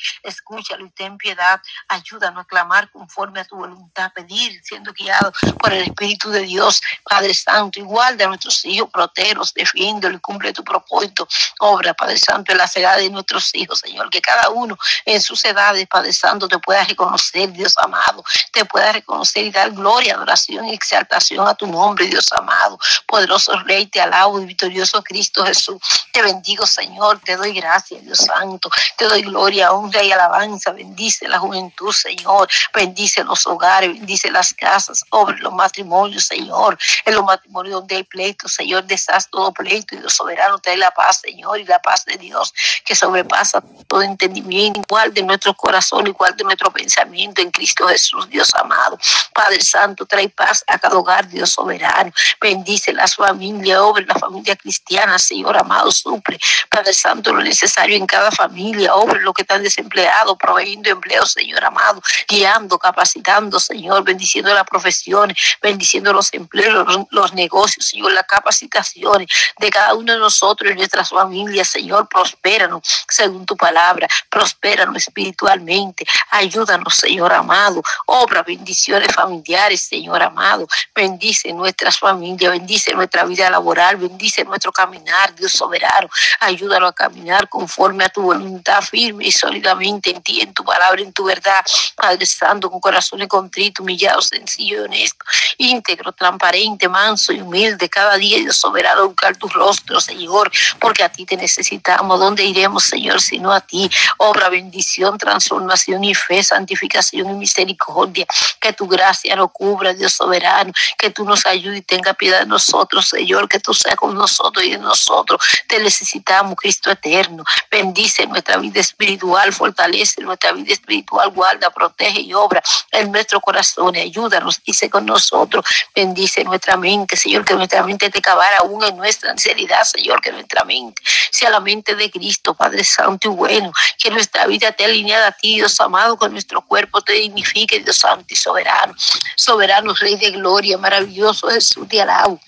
Escúchalo 0.53 0.85
y 0.85 0.89
ten 0.91 1.17
piedad. 1.17 1.59
Ayúdanos 1.87 2.41
a 2.41 2.45
clamar 2.45 2.91
conforme 2.91 3.39
a 3.39 3.45
tu 3.45 3.55
voluntad, 3.55 4.11
pedir, 4.13 4.61
siendo 4.63 4.93
guiado 4.93 5.33
por 5.59 5.73
el 5.73 5.83
Espíritu 5.83 6.29
de 6.29 6.41
Dios, 6.41 6.79
Padre 7.03 7.33
Santo. 7.33 7.79
Igual 7.79 8.17
de 8.17 8.27
nuestros 8.27 8.63
hijos, 8.65 8.89
proteros, 8.91 9.51
defiéndolo 9.51 10.15
y 10.15 10.19
cumple 10.19 10.53
tu 10.53 10.63
propósito. 10.63 11.27
Obra, 11.59 11.95
Padre 11.95 12.19
Santo, 12.19 12.51
en 12.51 12.59
las 12.59 12.75
edades 12.77 13.05
de 13.05 13.09
nuestros 13.09 13.49
hijos, 13.55 13.79
Señor, 13.79 14.11
que 14.11 14.21
cada 14.21 14.49
uno 14.49 14.77
en 15.05 15.19
sus 15.21 15.43
edades, 15.43 15.87
Padre 15.87 16.13
Santo, 16.13 16.47
te 16.47 16.59
pueda 16.59 16.83
reconocer, 16.83 17.51
Dios 17.51 17.73
amado, 17.79 18.23
te 18.51 18.63
pueda 18.65 18.91
reconocer 18.91 19.45
y 19.45 19.51
dar 19.51 19.71
gloria, 19.71 20.13
adoración 20.13 20.67
y 20.67 20.73
exaltación 20.73 21.47
a 21.47 21.55
tu 21.55 21.65
nombre, 21.65 22.05
Dios 22.05 22.31
amado. 22.31 22.77
Poderoso 23.07 23.57
Rey, 23.63 23.87
te 23.87 24.01
alabo 24.01 24.39
y 24.39 24.45
victorioso 24.45 25.03
Cristo 25.03 25.43
Jesús. 25.45 25.81
Te 26.11 26.21
bendigo, 26.21 26.67
Señor, 26.67 27.19
te 27.21 27.35
doy 27.35 27.53
gracias, 27.53 28.03
Dios 28.03 28.19
Santo. 28.19 28.69
Te 28.97 29.05
doy 29.05 29.23
gloria, 29.23 29.71
honra 29.71 30.03
y 30.03 30.11
alabanza. 30.11 30.42
Bendice 30.75 31.27
la 31.27 31.39
juventud, 31.39 31.91
Señor. 31.91 32.47
Bendice 32.73 33.23
los 33.23 33.45
hogares, 33.47 33.93
bendice 33.93 34.31
las 34.31 34.53
casas, 34.53 35.03
sobre 35.09 35.37
los 35.39 35.53
matrimonios, 35.53 36.25
Señor. 36.25 36.77
En 37.05 37.15
los 37.15 37.23
matrimonios 37.23 37.75
donde 37.75 37.97
hay 37.97 38.03
pleito, 38.03 38.47
Señor, 38.47 38.83
deshaz 38.85 39.29
todo 39.29 39.51
pleito 39.53 39.95
y 39.95 39.99
Dios 39.99 40.13
soberano 40.13 40.59
trae 40.59 40.77
la 40.77 40.91
paz, 40.91 41.21
Señor, 41.21 41.59
y 41.59 41.65
la 41.65 41.79
paz 41.79 42.05
de 42.05 42.17
Dios 42.17 42.53
que 42.83 42.95
sobrepasa 42.95 43.63
todo 43.87 44.01
entendimiento, 44.01 44.81
igual 44.87 45.13
de 45.13 45.23
nuestro 45.23 45.53
corazón, 45.53 46.07
igual 46.07 46.35
de 46.35 46.43
nuestro 46.43 46.71
pensamiento 46.71 47.41
en 47.41 47.51
Cristo 47.51 47.87
Jesús, 47.87 48.29
Dios 48.29 48.53
amado. 48.55 48.97
Padre 49.33 49.61
Santo, 49.61 50.05
trae 50.05 50.29
paz 50.29 50.63
a 50.67 50.77
cada 50.77 50.97
hogar, 50.97 51.27
Dios 51.27 51.51
soberano. 51.51 52.11
Bendice 52.39 52.93
las 52.93 53.15
familias, 53.15 53.79
obra 53.79 54.03
la 54.07 54.15
familia 54.15 54.55
cristiana, 54.55 55.17
Señor 55.19 55.57
amado, 55.57 55.91
suple. 55.91 56.39
Padre 56.69 56.93
Santo, 56.93 57.33
lo 57.33 57.41
necesario 57.41 57.95
en 57.95 58.05
cada 58.05 58.31
familia, 58.31 58.95
obra 58.95 59.19
lo 59.19 59.33
que 59.33 59.43
están 59.43 59.63
desempleados, 59.63 60.32
proveyendo 60.37 60.89
empleo, 60.89 61.25
Señor 61.25 61.63
amado, 61.63 62.01
guiando, 62.27 62.77
capacitando, 62.77 63.59
Señor, 63.59 64.03
bendiciendo 64.03 64.53
las 64.53 64.65
profesiones, 64.65 65.37
bendiciendo 65.61 66.13
los 66.13 66.33
empleos, 66.33 67.07
los, 67.09 67.33
negocios, 67.33 67.87
Señor, 67.87 68.11
las 68.13 68.25
capacitaciones 68.25 69.27
de 69.57 69.69
cada 69.69 69.93
uno 69.93 70.13
de 70.13 70.19
nosotros 70.19 70.71
y 70.71 70.75
nuestras 70.75 71.09
familias, 71.09 71.69
Señor, 71.69 72.07
prospéranos 72.07 72.81
según 73.07 73.45
tu 73.45 73.55
palabra, 73.55 74.07
prospéranos 74.29 74.97
espiritualmente, 74.97 76.05
ayúdanos, 76.29 76.95
Señor 76.95 77.33
amado, 77.33 77.81
obra 78.05 78.43
bendiciones 78.43 79.13
familiares, 79.13 79.81
Señor 79.81 80.21
amado, 80.21 80.67
bendice 80.93 81.51
nuestras 81.53 81.97
familias, 81.97 82.51
bendice 82.51 82.93
nuestra 82.93 83.25
vida 83.25 83.49
laboral, 83.49 83.97
bendice 83.97 84.43
nuestro 84.43 84.71
caminar, 84.71 85.35
Dios 85.35 85.51
soberano, 85.51 86.09
ayúdanos 86.39 86.89
a 86.89 86.93
caminar 86.93 87.49
conforme 87.49 88.05
a 88.05 88.09
tu 88.09 88.21
voluntad 88.21 88.81
firme 88.81 89.25
y 89.25 89.31
sólidamente 89.31 90.09
en 90.09 90.21
ti, 90.23 90.41
en 90.41 90.53
tu 90.53 90.63
palabra, 90.63 91.01
en 91.01 91.13
tu 91.13 91.25
verdad, 91.25 91.63
Padre 91.95 92.25
Santo, 92.25 92.71
con 92.71 92.79
corazones 92.79 93.27
contritos, 93.27 93.83
humillados, 93.83 94.27
sencillo 94.27 94.83
honesto, 94.83 95.25
íntegro, 95.57 96.11
transparente, 96.13 96.87
manso 96.87 97.33
y 97.33 97.41
humilde, 97.41 97.89
cada 97.89 98.15
día, 98.15 98.37
Dios 98.39 98.57
soberano, 98.57 99.07
buscar 99.07 99.35
tu 99.37 99.47
rostro, 99.47 99.99
Señor, 99.99 100.51
porque 100.79 101.03
a 101.03 101.09
ti 101.09 101.25
te 101.25 101.37
necesitamos. 101.37 102.19
¿Dónde 102.19 102.43
iremos, 102.43 102.83
Señor, 102.83 103.21
sino 103.21 103.51
a 103.51 103.61
ti? 103.61 103.89
Obra, 104.17 104.49
bendición, 104.49 105.17
transformación 105.17 106.03
y 106.03 106.15
fe, 106.15 106.43
santificación 106.43 107.29
y 107.29 107.33
misericordia. 107.33 108.25
Que 108.59 108.73
tu 108.73 108.87
gracia 108.87 109.35
nos 109.35 109.51
cubra, 109.51 109.93
Dios 109.93 110.13
soberano. 110.13 110.71
Que 110.97 111.09
tú 111.09 111.25
nos 111.25 111.45
ayudes 111.45 111.79
y 111.79 111.81
tenga 111.81 112.13
piedad 112.13 112.39
de 112.39 112.45
nosotros, 112.45 113.07
Señor. 113.07 113.47
Que 113.49 113.59
tú 113.59 113.73
seas 113.73 113.95
con 113.95 114.15
nosotros 114.15 114.65
y 114.65 114.71
de 114.71 114.77
nosotros. 114.77 115.41
Te 115.67 115.79
necesitamos, 115.79 116.55
Cristo 116.55 116.91
eterno. 116.91 117.43
Bendice 117.69 118.25
nuestra 118.27 118.57
vida 118.57 118.79
espiritual, 118.79 119.53
fortalece 119.53 120.12
nuestra 120.21 120.51
vida 120.51 120.73
espiritual, 120.73 121.29
guarda, 121.31 121.69
protege 121.69 122.21
y 122.21 122.33
obra 122.33 122.61
en 122.91 123.11
nuestro 123.11 123.39
corazón. 123.39 123.95
Ayúdanos 123.95 124.61
sé 124.73 124.89
con 124.89 125.05
nosotros. 125.05 125.65
Bendice 125.95 126.43
nuestra 126.43 126.75
mente, 126.75 127.15
Señor, 127.15 127.45
que 127.45 127.53
nuestra 127.53 127.83
mente 127.83 128.09
te 128.09 128.21
cabara 128.21 128.57
aún 128.57 128.83
en 128.83 128.97
nuestra 128.97 129.29
sinceridad, 129.29 129.83
Señor, 129.83 130.21
que 130.21 130.31
nuestra 130.31 130.63
mente 130.65 131.01
sea 131.31 131.49
la 131.49 131.59
mente 131.59 131.95
de 131.95 132.09
Cristo, 132.11 132.53
Padre 132.53 132.83
Santo 132.83 133.31
y 133.31 133.35
bueno, 133.35 133.71
que 133.97 134.09
nuestra 134.09 134.45
vida 134.47 134.69
esté 134.69 134.85
alineada 134.85 135.27
a 135.27 135.31
ti, 135.31 135.55
Dios 135.55 135.79
amado, 135.79 136.17
con 136.17 136.31
nuestro 136.31 136.61
cuerpo 136.61 137.01
te 137.01 137.13
dignifique, 137.13 137.79
Dios 137.79 137.97
Santo 137.97 138.25
y 138.29 138.35
soberano, 138.35 138.93
soberano, 139.35 139.93
Rey 139.93 140.15
de 140.17 140.31
gloria, 140.31 140.77
maravilloso 140.77 141.49
Jesús, 141.49 141.87
te 141.87 142.01
alabo. 142.01 142.39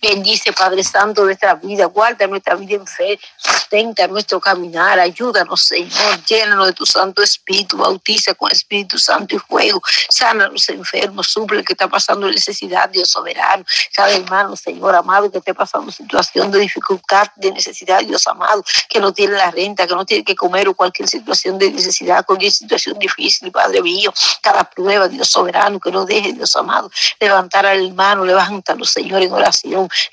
Bendice, 0.00 0.52
Padre 0.52 0.84
Santo, 0.84 1.24
nuestra 1.24 1.54
vida, 1.54 1.86
guarda 1.86 2.26
nuestra 2.26 2.54
vida 2.54 2.76
en 2.76 2.86
fe, 2.86 3.18
sustenta 3.36 4.06
nuestro 4.06 4.38
caminar, 4.38 5.00
ayúdanos, 5.00 5.62
Señor, 5.62 6.22
llénanos 6.24 6.66
de 6.66 6.72
tu 6.74 6.86
Santo 6.86 7.22
Espíritu, 7.22 7.78
bautiza 7.78 8.34
con 8.34 8.52
Espíritu 8.52 8.98
Santo 8.98 9.34
y 9.34 9.38
fuego, 9.38 9.82
sana 10.08 10.44
a 10.44 10.48
los 10.48 10.68
enfermos, 10.68 11.28
suple 11.28 11.64
que 11.64 11.72
está 11.72 11.88
pasando 11.88 12.28
necesidad, 12.28 12.88
Dios 12.90 13.10
soberano, 13.10 13.64
cada 13.94 14.12
hermano, 14.12 14.54
Señor 14.54 14.94
amado, 14.94 15.30
que 15.30 15.38
esté 15.38 15.54
pasando 15.54 15.90
situación 15.90 16.50
de 16.50 16.60
dificultad, 16.60 17.28
de 17.36 17.52
necesidad, 17.52 18.00
Dios 18.00 18.26
amado, 18.26 18.62
que 18.88 19.00
no 19.00 19.12
tiene 19.12 19.36
la 19.36 19.50
renta, 19.50 19.86
que 19.86 19.94
no 19.94 20.04
tiene 20.04 20.24
que 20.24 20.36
comer 20.36 20.68
o 20.68 20.74
cualquier 20.74 21.08
situación 21.08 21.58
de 21.58 21.70
necesidad, 21.70 22.24
cualquier 22.24 22.52
situación 22.52 22.98
difícil, 22.98 23.50
Padre 23.50 23.82
mío, 23.82 24.12
cada 24.42 24.64
prueba, 24.64 25.08
Dios 25.08 25.28
soberano, 25.28 25.80
que 25.80 25.90
no 25.90 26.04
deje, 26.04 26.32
Dios 26.34 26.54
amado, 26.54 26.90
levantar 27.18 27.66
al 27.66 27.84
hermano, 27.84 28.24
levántalo, 28.24 28.84
Señor, 28.84 29.22
en 29.22 29.32
oración, 29.32 29.45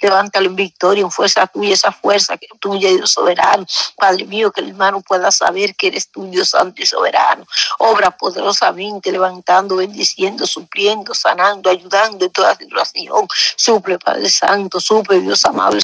levántalo 0.02 0.48
en 0.48 0.56
victoria, 0.56 1.04
en 1.04 1.12
fuerza 1.12 1.48
tuya, 1.48 1.74
esa 1.74 1.92
fuerza 1.92 2.38
que 2.38 2.48
tuya, 2.60 2.90
Dios 2.90 3.12
soberano. 3.12 3.66
Padre 3.98 4.26
mío, 4.26 4.52
que 4.52 4.62
el 4.62 4.70
hermano 4.70 5.02
pueda 5.02 5.32
saber 5.32 5.76
que 5.76 5.88
eres 5.88 6.10
tú, 6.10 6.30
Dios 6.30 6.50
santo 6.50 6.82
y 6.82 6.86
soberano. 6.86 7.46
Obra 7.80 8.12
poderosamente, 8.12 9.12
levantando, 9.12 9.78
bendiciendo, 9.78 10.46
supliendo, 10.46 11.14
sanando, 11.14 11.70
ayudando 11.70 12.26
en 12.26 12.32
toda 12.32 12.56
situación. 12.56 13.28
Suple, 13.56 14.00
Padre 14.00 14.30
Santo, 14.30 14.80
suple, 14.80 15.20
Dios 15.20 15.44
amado 15.46 15.78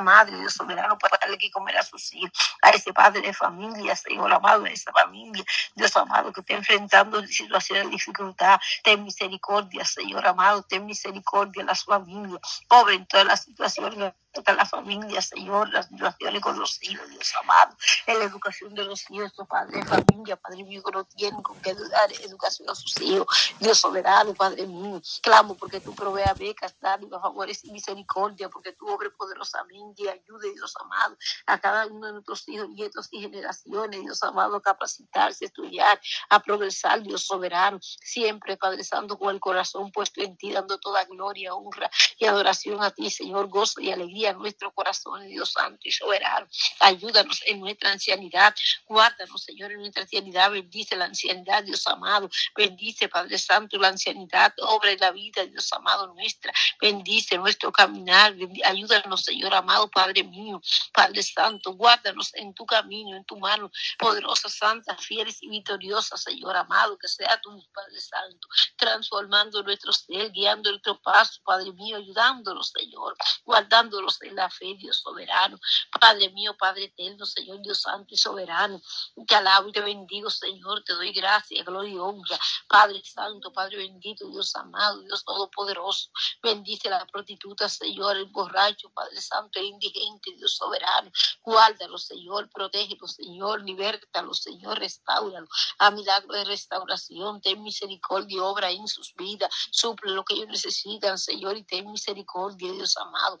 madre, 0.00 0.38
Dios 0.38 0.54
soberano, 0.54 0.98
para 0.98 1.18
darle 1.20 1.38
que 1.38 1.50
comer 1.50 1.76
a 1.78 1.82
sus 1.82 2.12
hijos, 2.14 2.32
a 2.62 2.70
ese 2.70 2.92
padre 2.92 3.20
de 3.20 3.32
familia, 3.32 3.94
Señor 3.96 4.32
amado, 4.32 4.64
a 4.64 4.70
esa 4.70 4.92
familia, 4.92 5.44
Dios 5.74 5.96
amado, 5.96 6.32
que 6.32 6.40
está 6.40 6.54
enfrentando 6.54 7.26
situaciones 7.26 7.84
de 7.84 7.90
dificultad, 7.90 8.60
ten 8.82 9.02
misericordia, 9.04 9.84
Señor 9.84 10.26
amado, 10.26 10.62
ten 10.62 10.84
misericordia 10.86 11.60
en 11.60 11.66
las 11.66 11.84
familias, 11.84 12.40
obra 12.68 12.94
en 12.94 13.06
todas 13.06 13.26
las 13.26 13.44
situaciones 13.44 14.12
Toca 14.32 14.54
la 14.54 14.64
familia, 14.64 15.20
Señor, 15.20 15.68
las 15.72 15.90
relaciones 15.90 16.40
con 16.40 16.58
los 16.58 16.82
hijos, 16.82 17.06
Dios 17.10 17.32
amado, 17.42 17.76
en 18.06 18.18
la 18.18 18.24
educación 18.24 18.74
de 18.74 18.84
los 18.84 19.10
hijos, 19.10 19.32
tu 19.34 19.46
Padre, 19.46 19.84
familia, 19.84 20.36
Padre 20.36 20.64
mío, 20.64 20.82
que 20.82 20.92
no 20.92 21.04
tienen 21.04 21.42
con 21.42 21.60
qué 21.60 21.74
dar 21.74 22.10
educación 22.12 22.70
a 22.70 22.74
sus 22.74 22.98
hijos. 23.02 23.26
Dios 23.60 23.78
soberano, 23.78 24.32
Padre 24.32 24.66
mío, 24.66 25.02
clamo 25.22 25.54
porque 25.54 25.80
tú 25.80 25.94
proveas 25.94 26.38
becas, 26.38 26.74
dádivas, 26.80 27.20
favores 27.20 27.62
y 27.64 27.72
misericordia, 27.72 28.48
porque 28.48 28.72
tú 28.72 28.88
obres 28.88 29.12
poderosamente 29.18 30.04
y 30.04 30.08
ayude, 30.08 30.52
Dios 30.54 30.74
amado, 30.80 31.16
a 31.46 31.58
cada 31.58 31.86
uno 31.86 32.06
de 32.06 32.12
nuestros 32.14 32.48
hijos, 32.48 32.70
nietos 32.70 33.08
y 33.10 33.20
generaciones, 33.20 34.00
Dios 34.00 34.22
amado, 34.22 34.56
a 34.56 34.62
capacitarse, 34.62 35.44
estudiar, 35.44 36.00
a 36.30 36.40
progresar, 36.40 37.02
Dios 37.02 37.26
soberano, 37.26 37.78
siempre, 37.82 38.56
Padre 38.56 38.82
Santo, 38.82 39.18
con 39.18 39.34
el 39.34 39.40
corazón 39.40 39.92
puesto 39.92 40.22
en 40.22 40.38
ti, 40.38 40.52
dando 40.52 40.78
toda 40.78 41.04
gloria, 41.04 41.54
honra 41.54 41.90
y 42.18 42.24
adoración 42.24 42.82
a 42.82 42.90
ti, 42.90 43.10
Señor, 43.10 43.48
gozo 43.48 43.80
y 43.80 43.90
alegría 43.90 44.21
en 44.30 44.38
nuestro 44.38 44.72
corazón, 44.72 45.26
Dios 45.28 45.52
Santo 45.52 45.80
y 45.84 45.92
soberano. 45.92 46.46
Ayúdanos 46.80 47.42
en 47.46 47.60
nuestra 47.60 47.92
ancianidad, 47.92 48.54
guárdanos, 48.86 49.42
Señor, 49.42 49.72
en 49.72 49.80
nuestra 49.80 50.02
ancianidad, 50.02 50.50
bendice 50.50 50.96
la 50.96 51.06
ancianidad, 51.06 51.62
Dios 51.64 51.86
amado, 51.86 52.30
bendice, 52.56 53.08
Padre 53.08 53.38
Santo, 53.38 53.78
la 53.78 53.88
ancianidad, 53.88 54.52
obra 54.58 54.90
en 54.92 55.00
la 55.00 55.10
vida, 55.10 55.44
Dios 55.46 55.72
amado 55.72 56.06
nuestra, 56.14 56.52
bendice 56.80 57.36
nuestro 57.38 57.72
caminar, 57.72 58.34
ayúdanos, 58.64 59.22
Señor 59.22 59.54
amado, 59.54 59.90
Padre 59.90 60.24
mío, 60.24 60.60
Padre 60.92 61.22
Santo, 61.22 61.72
guárdanos 61.72 62.34
en 62.34 62.54
tu 62.54 62.64
camino, 62.66 63.16
en 63.16 63.24
tu 63.24 63.36
mano, 63.38 63.70
poderosa, 63.98 64.48
santa, 64.48 64.96
fieles 64.96 65.42
y 65.42 65.48
victoriosa, 65.48 66.16
Señor 66.16 66.56
amado, 66.56 66.98
que 66.98 67.08
sea 67.08 67.40
tu 67.40 67.50
Padre 67.72 68.00
Santo, 68.00 68.48
transformando 68.76 69.62
nuestro 69.62 69.92
ser, 69.92 70.30
guiando 70.30 70.70
nuestro 70.70 71.00
paso, 71.00 71.40
Padre 71.44 71.72
mío, 71.72 71.96
ayudándonos, 71.96 72.70
Señor, 72.70 73.16
guardándonos 73.44 74.11
en 74.22 74.36
la 74.36 74.50
fe, 74.50 74.74
Dios 74.78 74.98
soberano. 74.98 75.58
Padre 76.00 76.30
mío, 76.30 76.56
Padre 76.58 76.84
eterno, 76.84 77.24
Señor 77.26 77.62
Dios 77.62 77.80
santo 77.80 78.14
y 78.14 78.16
soberano. 78.16 78.80
Te 79.26 79.34
alabo 79.34 79.68
y 79.68 79.72
te 79.72 79.80
bendigo, 79.80 80.30
Señor. 80.30 80.82
Te 80.84 80.94
doy 80.94 81.12
gracias, 81.12 81.64
gloria 81.64 81.94
y 81.94 81.98
honra. 81.98 82.38
Padre 82.68 83.02
santo, 83.04 83.52
Padre 83.52 83.78
bendito, 83.78 84.28
Dios 84.28 84.54
amado, 84.56 85.00
Dios 85.00 85.24
todopoderoso. 85.24 86.10
Bendice 86.42 86.90
la 86.90 87.06
prostituta, 87.06 87.68
Señor, 87.68 88.16
el 88.16 88.26
borracho, 88.26 88.90
Padre 88.90 89.20
santo, 89.20 89.58
el 89.58 89.66
indigente, 89.66 90.32
Dios 90.36 90.56
soberano. 90.56 91.10
Guárdalo, 91.42 91.98
Señor, 91.98 92.50
protégelo, 92.50 93.06
Señor, 93.06 93.62
libértalo, 93.64 94.34
Señor, 94.34 94.78
restauralo. 94.78 95.46
A 95.78 95.90
milagro 95.90 96.34
de 96.34 96.44
restauración, 96.44 97.40
ten 97.40 97.62
misericordia, 97.62 98.42
obra 98.42 98.70
en 98.70 98.86
sus 98.88 99.14
vidas. 99.14 99.52
Suple 99.70 100.12
lo 100.12 100.24
que 100.24 100.34
ellos 100.34 100.48
necesitan, 100.48 101.18
Señor, 101.18 101.56
y 101.56 101.64
ten 101.64 101.90
misericordia, 101.90 102.72
Dios 102.72 102.96
amado. 102.96 103.38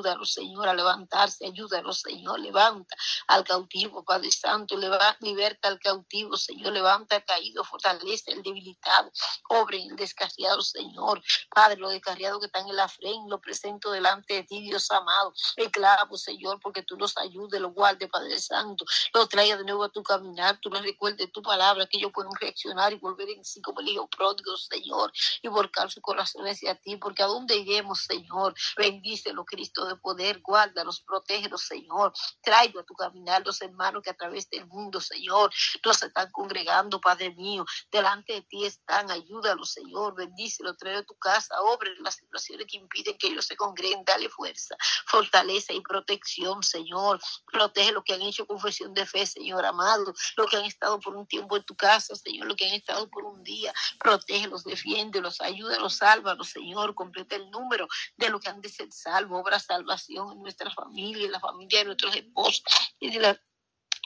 Ayúdalo, 0.00 0.24
Señor, 0.24 0.66
a 0.66 0.72
levantarse. 0.72 1.44
Ayúdalo, 1.44 1.92
Señor. 1.92 2.40
Levanta 2.40 2.96
al 3.26 3.44
cautivo, 3.44 4.02
Padre 4.02 4.30
Santo. 4.30 4.78
Levanta, 4.78 5.18
liberta 5.20 5.68
al 5.68 5.78
cautivo, 5.78 6.38
Señor. 6.38 6.72
Levanta 6.72 7.16
al 7.16 7.24
caído, 7.26 7.62
fortalece 7.64 8.32
al 8.32 8.42
debilitado. 8.42 9.12
Obre 9.50 9.82
el 9.82 9.96
descarriado, 9.96 10.62
Señor. 10.62 11.22
Padre, 11.54 11.76
lo 11.76 11.90
descarriado 11.90 12.40
que 12.40 12.46
están 12.46 12.66
en 12.66 12.76
la 12.76 12.88
frente, 12.88 13.28
lo 13.28 13.40
presento 13.42 13.90
delante 13.90 14.34
de 14.34 14.44
ti, 14.44 14.62
Dios 14.62 14.90
amado. 14.90 15.34
clavo, 15.70 16.16
Señor, 16.16 16.58
porque 16.62 16.82
tú 16.82 16.96
los 16.96 17.16
ayudes, 17.18 17.60
los 17.60 17.74
guardes, 17.74 18.08
Padre 18.08 18.38
Santo. 18.38 18.86
Los 19.12 19.28
traiga 19.28 19.58
de 19.58 19.64
nuevo 19.64 19.84
a 19.84 19.90
tu 19.90 20.02
caminar. 20.02 20.58
Tú 20.62 20.70
les 20.70 20.82
recuerdes 20.82 21.30
tu 21.30 21.42
palabra, 21.42 21.86
que 21.86 21.98
ellos 21.98 22.12
pueden 22.14 22.32
reaccionar 22.40 22.94
y 22.94 22.96
volver 22.96 23.28
en 23.28 23.44
sí 23.44 23.60
como 23.60 23.80
el 23.80 23.88
hijo 23.88 24.08
pródigo, 24.08 24.56
Señor. 24.56 25.12
Y 25.42 25.48
volcar 25.48 25.90
su 25.90 26.00
corazón 26.00 26.46
hacia 26.46 26.74
ti, 26.74 26.96
porque 26.96 27.22
a 27.22 27.26
dónde 27.26 27.54
iremos, 27.56 28.00
Señor. 28.00 28.54
Bendícelo, 28.78 29.44
Cristo 29.44 29.89
de 29.90 30.00
poder, 30.00 30.40
guárdalos, 30.40 31.02
protégelos, 31.02 31.62
Señor. 31.62 32.12
Traigo 32.42 32.80
a 32.80 32.84
tu 32.84 32.94
caminar 32.94 33.42
los 33.44 33.60
hermanos 33.60 34.02
que 34.02 34.10
a 34.10 34.14
través 34.14 34.48
del 34.50 34.66
mundo, 34.66 35.00
Señor, 35.00 35.50
nos 35.84 36.02
están 36.02 36.30
congregando, 36.30 37.00
Padre 37.00 37.34
mío. 37.34 37.64
Delante 37.90 38.34
de 38.34 38.42
ti 38.42 38.64
están, 38.64 39.10
ayúdalos, 39.10 39.72
Señor. 39.72 40.14
Bendícelo, 40.14 40.76
trae 40.76 40.96
a 40.96 41.02
tu 41.02 41.14
casa, 41.16 41.60
obre 41.62 41.90
las 42.00 42.16
situaciones 42.16 42.66
que 42.68 42.78
impiden 42.78 43.16
que 43.18 43.28
ellos 43.28 43.46
se 43.46 43.56
congreguen. 43.56 44.04
Dale 44.04 44.28
fuerza, 44.28 44.76
fortaleza 45.06 45.72
y 45.72 45.80
protección, 45.80 46.62
Señor. 46.62 47.20
Protege 47.52 47.92
los 47.92 48.04
que 48.04 48.14
han 48.14 48.22
hecho 48.22 48.46
confesión 48.46 48.94
de 48.94 49.06
fe, 49.06 49.26
Señor 49.26 49.64
amado. 49.64 50.14
Los 50.36 50.50
que 50.50 50.56
han 50.56 50.64
estado 50.64 50.98
por 51.00 51.16
un 51.16 51.26
tiempo 51.26 51.56
en 51.56 51.64
tu 51.64 51.76
casa, 51.76 52.14
Señor. 52.14 52.46
Los 52.46 52.56
que 52.56 52.66
han 52.66 52.74
estado 52.74 53.08
por 53.08 53.24
un 53.24 53.42
día. 53.42 53.72
Protégelos, 53.98 54.64
defiéndelos, 54.64 55.40
ayúdalos, 55.40 55.96
sálvalos, 55.96 56.48
Señor. 56.48 56.94
Completa 56.94 57.36
el 57.36 57.50
número 57.50 57.88
de 58.16 58.28
los 58.30 58.40
que 58.40 58.48
han 58.48 58.60
de 58.60 58.68
ser 58.68 58.90
salvos. 58.92 59.40
Obra 59.40 59.58
salvación 59.80 60.32
en 60.32 60.42
nuestra 60.42 60.70
familia, 60.70 61.26
en 61.26 61.32
la 61.32 61.40
familia 61.40 61.80
de 61.80 61.84
nuestros 61.86 62.14
esposos 62.16 62.62
y 62.98 63.10
de 63.10 63.20
la 63.20 63.40